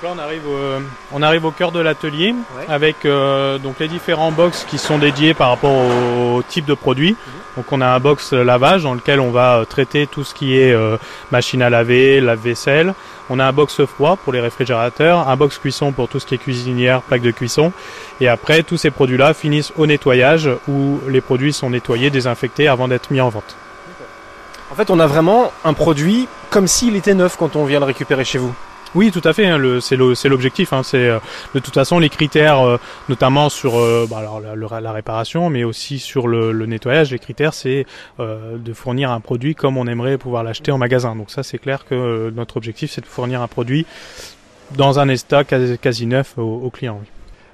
Là, 0.04 0.10
on 0.14 0.20
arrive, 0.20 0.46
au, 0.46 0.82
on 1.14 1.22
arrive 1.22 1.46
au 1.46 1.52
cœur 1.52 1.72
de 1.72 1.80
l'atelier 1.80 2.36
avec 2.68 3.06
euh, 3.06 3.58
donc 3.58 3.80
les 3.80 3.88
différents 3.88 4.34
box 4.34 4.66
qui 4.70 4.78
sont 4.78 4.98
dédiés 4.98 5.34
par 5.34 5.48
rapport 5.48 5.72
au, 5.72 6.44
type 6.44 6.66
de 6.66 6.74
produit. 6.74 7.16
Donc 7.56 7.72
on 7.72 7.80
a 7.80 7.88
un 7.88 8.00
box 8.02 8.34
lavage 8.34 8.84
dans 8.84 8.96
lequel 8.96 9.22
on 9.22 9.32
va 9.32 9.60
euh, 9.60 9.64
traiter 9.64 10.06
tout 10.06 10.26
ce 10.26 10.34
qui 10.34 10.60
est 10.60 10.74
euh, 10.74 10.98
machine 11.32 11.62
à 11.62 11.70
laver, 11.70 12.20
lave-vaisselle. 12.20 12.96
On 13.30 13.40
a 13.40 13.46
un 13.46 13.54
box 13.54 13.86
froid 13.86 14.18
pour 14.18 14.34
les 14.34 14.42
réfrigérateurs, 14.42 15.30
un 15.30 15.38
box 15.38 15.58
cuisson 15.58 15.94
pour 15.94 16.10
tout 16.10 16.20
ce 16.20 16.26
qui 16.26 16.36
est 16.36 16.38
cuisinière, 16.38 17.02
plaque 17.02 17.22
de 17.22 17.32
cuisson. 17.32 17.72
Et 18.20 18.28
après, 18.28 18.64
tous 18.64 18.76
ces 18.76 18.92
produits-là 18.92 19.34
finissent 19.34 19.72
au 19.78 19.88
nettoyage 19.88 20.50
où 20.68 21.00
les 21.08 21.22
produits 21.22 21.54
sont 21.54 21.70
nettoyés, 21.70 22.10
désinfectés 22.10 22.68
avant 22.68 22.90
d'être 22.90 23.10
mis 23.10 23.22
en 23.22 23.30
vente. 23.30 23.56
En 24.70 24.76
fait, 24.76 24.90
on 24.90 25.00
a 25.00 25.08
vraiment 25.08 25.54
un 25.64 25.74
produit 25.74 26.28
comme 26.50 26.68
s'il 26.68 26.98
était 26.98 27.14
neuf 27.14 27.38
quand 27.38 27.56
on 27.56 27.64
vient 27.64 27.80
le 27.80 27.86
récupérer 27.86 28.26
chez 28.26 28.38
vous. 28.38 28.54
Oui, 28.96 29.10
tout 29.12 29.22
à 29.24 29.34
fait. 29.34 29.48
hein, 29.48 29.58
le- 29.58 29.80
c'est 29.82 29.96
le- 29.96 30.14
c'est 30.14 30.30
l'objectif. 30.30 30.72
hein, 30.72 30.84
c'est 30.84 31.08
euh, 31.10 31.20
de 31.56 31.60
toute 31.60 31.74
façon 31.74 31.98
les 31.98 32.10
critères, 32.10 32.60
euh, 32.60 32.78
notamment 33.10 33.50
sur 33.50 33.80
euh, 33.80 34.06
bah, 34.10 34.22
la, 34.56 34.82
la 34.82 34.92
réparation, 34.92 35.50
mais 35.50 35.64
aussi 35.64 35.98
sur 36.00 36.28
le, 36.28 36.52
nettoyage. 36.66 37.12
Les 37.12 37.20
critères, 37.20 37.54
c'est 37.54 37.86
de 38.20 38.74
fournir 38.74 39.12
un 39.12 39.20
produit 39.20 39.56
comme 39.56 39.78
on 39.78 39.88
aimerait 39.88 40.18
pouvoir 40.18 40.44
l'acheter 40.44 40.72
en 40.72 40.78
magasin. 40.78 41.16
Donc 41.16 41.32
ça, 41.32 41.44
c'est 41.44 41.58
clair 41.58 41.86
que 41.86 42.32
notre 42.36 42.58
objectif, 42.58 42.92
c'est 42.92 43.02
de 43.02 43.06
fournir 43.06 43.42
un 43.42 43.48
produit 43.48 43.86
dans 44.76 45.00
un 45.00 45.10
état 45.10 45.44
quasi, 45.44 46.06
neuf 46.06 46.38
au, 46.38 46.70
client. 46.70 47.00
oui. 47.02 47.08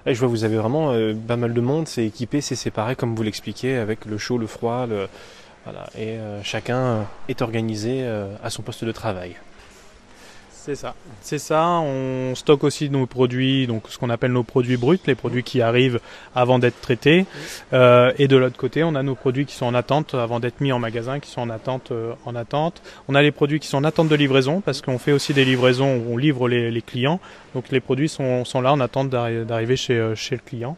Et 0.06 0.13
je 0.13 0.19
vois, 0.19 0.28
vous 0.30 0.43
avez 0.43 0.58
vraiment 0.58 0.93
pas 1.28 1.36
mal 1.38 1.54
de 1.54 1.62
monde, 1.62 1.88
c'est 1.88 2.06
équipé, 2.06 2.41
c'est 2.41 2.56
séparé, 2.56 2.95
comme 2.95 3.15
vous 3.15 3.23
l'expliquez, 3.23 3.78
avec 3.78 4.06
le 4.06 4.17
chaud, 4.17 4.38
le 4.38 4.47
froid, 4.47 4.86
le... 4.88 5.08
Voilà. 5.65 5.88
Et 5.97 6.17
chacun 6.43 7.06
est 7.28 7.41
organisé 7.41 8.06
à 8.43 8.49
son 8.49 8.62
poste 8.62 8.86
de 8.86 8.91
travail. 8.91 9.36
C'est 10.61 10.75
ça. 10.75 10.93
C'est 11.21 11.39
ça. 11.39 11.79
On 11.79 12.35
stocke 12.35 12.65
aussi 12.65 12.89
nos 12.89 13.05
produits, 13.05 13.65
donc 13.65 13.83
ce 13.87 13.97
qu'on 13.97 14.09
appelle 14.09 14.33
nos 14.33 14.43
produits 14.43 14.75
bruts, 14.75 14.99
les 15.07 15.15
produits 15.15 15.41
qui 15.41 15.61
arrivent 15.61 16.01
avant 16.35 16.59
d'être 16.59 16.79
traités. 16.81 17.25
Euh, 17.71 18.11
et 18.19 18.27
de 18.27 18.35
l'autre 18.35 18.57
côté, 18.57 18.83
on 18.83 18.93
a 18.95 19.01
nos 19.01 19.15
produits 19.15 19.45
qui 19.45 19.55
sont 19.55 19.65
en 19.65 19.73
attente 19.73 20.13
avant 20.15 20.41
d'être 20.41 20.59
mis 20.59 20.73
en 20.73 20.79
magasin, 20.79 21.19
qui 21.19 21.31
sont 21.31 21.41
en 21.41 21.49
attente, 21.49 21.91
euh, 21.91 22.13
en 22.25 22.35
attente. 22.35 22.81
On 23.07 23.15
a 23.15 23.21
les 23.21 23.31
produits 23.31 23.61
qui 23.61 23.67
sont 23.67 23.77
en 23.77 23.85
attente 23.85 24.09
de 24.09 24.15
livraison 24.15 24.59
parce 24.59 24.81
qu'on 24.81 24.99
fait 24.99 25.13
aussi 25.13 25.33
des 25.33 25.45
livraisons 25.45 25.95
où 25.95 26.13
on 26.13 26.17
livre 26.17 26.49
les, 26.49 26.81
clients. 26.81 27.21
Donc 27.55 27.69
les 27.71 27.79
produits 27.79 28.09
sont, 28.09 28.43
là 28.61 28.73
en 28.73 28.81
attente 28.81 29.09
d'arri- 29.09 29.45
d'arriver 29.45 29.75
euh, 29.91 30.13
chez 30.13 30.35
le 30.35 30.41
client. 30.45 30.77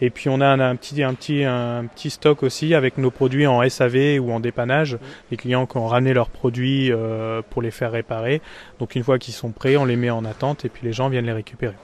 Et 0.00 0.10
puis 0.10 0.28
on 0.28 0.40
a 0.40 0.46
un, 0.46 0.60
un 0.60 0.76
petit, 0.76 1.02
un, 1.02 1.14
petit, 1.14 1.44
un 1.44 1.86
petit 1.86 2.10
stock 2.10 2.42
aussi 2.42 2.74
avec 2.74 2.98
nos 2.98 3.10
produits 3.10 3.46
en 3.46 3.68
SAV 3.68 4.18
ou 4.20 4.32
en 4.32 4.40
dépannage. 4.40 4.98
Les 5.30 5.36
clients 5.36 5.66
qui 5.66 5.76
ont 5.76 5.86
ramené 5.86 6.14
leurs 6.14 6.30
produits 6.30 6.90
euh, 6.92 7.42
pour 7.50 7.62
les 7.62 7.70
faire 7.70 7.92
réparer. 7.92 8.40
Donc 8.78 8.94
une 8.94 9.04
fois 9.04 9.18
qu'ils 9.18 9.34
sont 9.34 9.50
prêts, 9.50 9.76
on 9.76 9.84
les 9.84 9.96
met 9.96 10.10
en 10.10 10.24
attente 10.24 10.64
et 10.64 10.68
puis 10.68 10.86
les 10.86 10.92
gens 10.92 11.08
viennent 11.08 11.26
les 11.26 11.32
récupérer. 11.32 11.74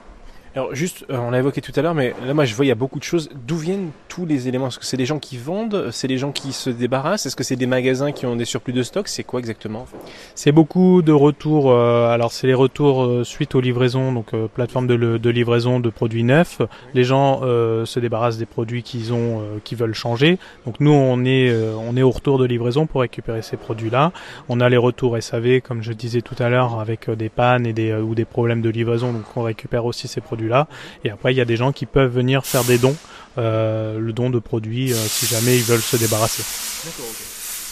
Alors 0.57 0.73
juste, 0.73 1.05
euh, 1.11 1.19
on 1.19 1.29
l'a 1.29 1.37
évoqué 1.37 1.61
tout 1.61 1.71
à 1.75 1.83
l'heure, 1.83 1.93
mais 1.93 2.15
là 2.25 2.33
moi 2.33 2.43
je 2.43 2.55
vois 2.55 2.65
il 2.65 2.69
y 2.69 2.71
a 2.71 2.75
beaucoup 2.75 2.97
de 2.97 3.03
choses. 3.03 3.29
D'où 3.45 3.57
viennent 3.57 3.91
tous 4.07 4.25
les 4.25 4.47
éléments? 4.47 4.69
Est-ce 4.69 4.79
que 4.79 4.85
c'est 4.85 4.97
des 4.97 5.05
gens 5.05 5.19
qui 5.19 5.37
vendent? 5.37 5.89
C'est 5.91 6.07
des 6.07 6.17
gens 6.17 6.31
qui 6.31 6.51
se 6.51 6.71
débarrassent? 6.71 7.27
Est-ce 7.27 7.35
que 7.35 7.43
c'est 7.43 7.55
des 7.55 7.67
magasins 7.67 8.11
qui 8.11 8.25
ont 8.25 8.35
des 8.35 8.43
surplus 8.45 8.73
de 8.73 8.81
stock? 8.81 9.07
C'est 9.07 9.23
quoi 9.23 9.39
exactement 9.39 9.81
en 9.81 9.85
fait? 9.85 9.97
C'est 10.33 10.51
beaucoup 10.51 11.03
de 11.03 11.11
retours. 11.11 11.69
euh, 11.69 12.09
alors 12.09 12.31
c'est 12.31 12.47
les 12.47 12.55
retours 12.55 13.03
euh, 13.03 13.23
suite 13.23 13.53
aux 13.53 13.61
livraisons, 13.61 14.11
donc 14.11 14.31
plateforme 14.55 14.87
de, 14.87 15.29
livraison 15.29 15.79
de 15.79 15.91
produits 15.91 16.23
neufs. 16.23 16.63
Les 16.95 17.03
gens 17.03 17.41
se 17.41 17.99
débarrassent 17.99 18.39
des 18.39 18.47
produits 18.47 18.81
qu'ils 18.81 19.13
ont, 19.13 19.43
qu'ils 19.63 19.77
veulent 19.77 19.93
changer. 19.93 20.39
Donc 20.65 20.79
nous 20.79 20.91
on 20.91 21.23
est, 21.23 21.55
on 21.77 21.95
est 21.95 22.01
au 22.01 22.09
retour 22.09 22.39
de 22.39 22.45
livraison 22.45 22.87
pour 22.87 23.01
récupérer 23.01 23.43
ces 23.43 23.57
produits-là. 23.57 24.11
On 24.49 24.59
a 24.59 24.69
les 24.69 24.77
retours 24.77 25.21
SAV, 25.21 25.61
comme 25.61 25.83
je 25.83 25.93
disais 25.93 26.21
tout 26.21 26.35
à 26.39 26.49
l'heure, 26.49 26.79
avec 26.79 27.11
des 27.11 27.29
pannes 27.29 27.67
et 27.67 27.73
des 27.73 27.93
ou 27.93 28.15
des 28.15 28.25
problèmes 28.25 28.63
de 28.63 28.69
livraison. 28.69 29.13
Donc 29.13 29.25
on 29.35 29.43
récupère 29.43 29.85
aussi 29.85 30.07
ces 30.07 30.21
produits-là. 30.47 30.67
Et 31.03 31.09
après 31.11 31.33
il 31.33 31.37
y 31.37 31.41
a 31.41 31.45
des 31.45 31.57
gens 31.57 31.71
qui 31.71 31.85
peuvent 31.85 32.13
venir 32.13 32.45
faire 32.45 32.63
des 32.63 32.77
dons, 32.77 32.95
euh, 33.37 33.99
le 33.99 34.13
don 34.13 34.29
de 34.29 34.39
produits 34.39 34.93
euh, 34.93 34.95
si 35.07 35.25
jamais 35.27 35.55
ils 35.57 35.63
veulent 35.63 35.81
se 35.81 35.97
débarrasser. 35.97 36.43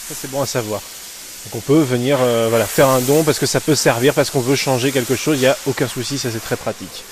Ça 0.07 0.15
c'est 0.19 0.29
bon 0.31 0.41
à 0.41 0.45
savoir. 0.45 0.81
Donc 1.45 1.55
on 1.55 1.59
peut 1.73 1.81
venir 1.81 2.17
euh, 2.21 2.47
voilà, 2.49 2.65
faire 2.65 2.89
un 2.89 3.01
don 3.01 3.23
parce 3.23 3.39
que 3.39 3.45
ça 3.45 3.59
peut 3.59 3.75
servir, 3.75 4.13
parce 4.13 4.29
qu'on 4.29 4.39
veut 4.41 4.55
changer 4.55 4.91
quelque 4.91 5.15
chose, 5.15 5.37
il 5.37 5.41
n'y 5.41 5.47
a 5.47 5.57
aucun 5.67 5.87
souci, 5.87 6.17
ça 6.17 6.29
c'est 6.31 6.43
très 6.43 6.55
pratique. 6.55 7.03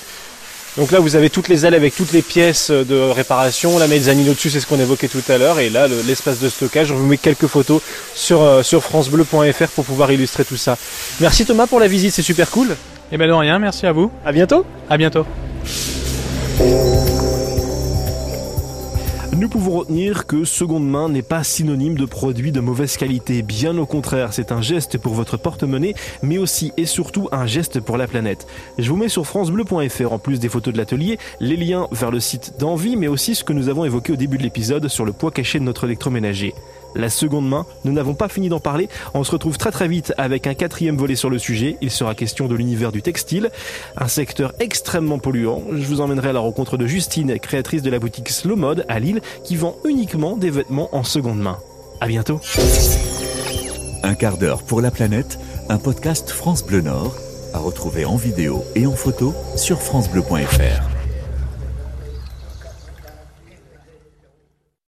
Donc 0.75 0.89
là 0.91 0.99
vous 0.99 1.15
avez 1.15 1.29
toutes 1.29 1.49
les 1.49 1.67
ailes 1.67 1.75
avec 1.75 1.95
toutes 1.95 2.11
les 2.13 2.23
pièces 2.23 2.71
de 2.71 2.95
réparation, 3.11 3.77
la 3.77 3.87
mezzanine 3.87 4.27
au-dessus 4.29 4.49
c'est 4.49 4.59
ce 4.59 4.65
qu'on 4.65 4.79
évoquait 4.79 5.07
tout 5.07 5.21
à 5.29 5.37
l'heure, 5.37 5.59
et 5.59 5.69
là 5.69 5.87
le- 5.87 6.01
l'espace 6.01 6.39
de 6.39 6.49
stockage, 6.49 6.91
on 6.91 6.95
vous 6.95 7.05
met 7.05 7.17
quelques 7.19 7.45
photos 7.45 7.79
sur, 8.15 8.41
euh, 8.41 8.63
sur 8.63 8.81
francebleu.fr 8.83 9.67
pour 9.75 9.85
pouvoir 9.85 10.11
illustrer 10.11 10.45
tout 10.45 10.57
ça. 10.57 10.77
Merci 11.19 11.45
Thomas 11.45 11.67
pour 11.67 11.79
la 11.79 11.87
visite, 11.87 12.11
c'est 12.13 12.23
super 12.23 12.49
cool. 12.49 12.75
Et 13.11 13.17
ben 13.17 13.27
de 13.27 13.33
rien, 13.33 13.59
merci 13.59 13.85
à 13.85 13.91
vous. 13.91 14.11
À 14.25 14.31
bientôt 14.31 14.65
À 14.89 14.97
bientôt. 14.97 15.27
Nous 19.35 19.49
pouvons 19.49 19.79
retenir 19.79 20.27
que 20.27 20.45
seconde 20.45 20.87
main 20.87 21.09
n'est 21.09 21.21
pas 21.21 21.43
synonyme 21.43 21.97
de 21.97 22.05
produit 22.05 22.51
de 22.51 22.59
mauvaise 22.59 22.95
qualité. 22.97 23.41
Bien 23.41 23.77
au 23.77 23.85
contraire, 23.85 24.31
c'est 24.31 24.51
un 24.51 24.61
geste 24.61 24.97
pour 24.97 25.15
votre 25.15 25.37
porte-monnaie, 25.37 25.95
mais 26.21 26.37
aussi 26.37 26.71
et 26.77 26.85
surtout 26.85 27.29
un 27.31 27.47
geste 27.47 27.79
pour 27.79 27.97
la 27.97 28.07
planète. 28.07 28.47
Je 28.77 28.89
vous 28.89 28.95
mets 28.95 29.09
sur 29.09 29.25
francebleu.fr 29.25 30.13
en 30.13 30.19
plus 30.19 30.39
des 30.39 30.49
photos 30.49 30.73
de 30.73 30.77
l'atelier, 30.77 31.17
les 31.39 31.57
liens 31.57 31.87
vers 31.91 32.11
le 32.11 32.19
site 32.19 32.53
d'Envie, 32.59 32.95
mais 32.95 33.07
aussi 33.07 33.35
ce 33.35 33.43
que 33.43 33.53
nous 33.53 33.69
avons 33.69 33.85
évoqué 33.85 34.13
au 34.13 34.17
début 34.17 34.37
de 34.37 34.43
l'épisode 34.43 34.87
sur 34.87 35.03
le 35.03 35.13
poids 35.13 35.31
caché 35.31 35.59
de 35.59 35.63
notre 35.63 35.85
électroménager 35.85 36.53
la 36.95 37.09
seconde 37.09 37.47
main. 37.47 37.65
Nous 37.85 37.93
n'avons 37.93 38.13
pas 38.13 38.27
fini 38.27 38.49
d'en 38.49 38.59
parler. 38.59 38.89
On 39.13 39.23
se 39.23 39.31
retrouve 39.31 39.57
très 39.57 39.71
très 39.71 39.87
vite 39.87 40.13
avec 40.17 40.47
un 40.47 40.53
quatrième 40.53 40.97
volet 40.97 41.15
sur 41.15 41.29
le 41.29 41.39
sujet. 41.39 41.77
Il 41.81 41.91
sera 41.91 42.15
question 42.15 42.47
de 42.47 42.55
l'univers 42.55 42.91
du 42.91 43.01
textile, 43.01 43.49
un 43.97 44.07
secteur 44.07 44.53
extrêmement 44.59 45.19
polluant. 45.19 45.63
Je 45.71 45.85
vous 45.85 46.01
emmènerai 46.01 46.29
à 46.29 46.33
la 46.33 46.39
rencontre 46.39 46.77
de 46.77 46.87
Justine, 46.87 47.37
créatrice 47.39 47.81
de 47.81 47.89
la 47.89 47.99
boutique 47.99 48.29
Slow 48.29 48.55
Mode 48.55 48.85
à 48.87 48.99
Lille, 48.99 49.21
qui 49.43 49.55
vend 49.55 49.77
uniquement 49.85 50.37
des 50.37 50.49
vêtements 50.49 50.89
en 50.95 51.03
seconde 51.03 51.39
main. 51.39 51.57
À 52.01 52.07
bientôt. 52.07 52.39
Un 54.03 54.15
quart 54.15 54.37
d'heure 54.37 54.63
pour 54.63 54.81
la 54.81 54.91
planète, 54.91 55.39
un 55.69 55.77
podcast 55.77 56.29
France 56.29 56.65
Bleu 56.65 56.81
Nord, 56.81 57.15
à 57.53 57.59
retrouver 57.59 58.03
en 58.05 58.17
vidéo 58.17 58.63
et 58.75 58.85
en 58.85 58.93
photo 58.93 59.33
sur 59.55 59.81
francebleu.fr. 59.81 60.92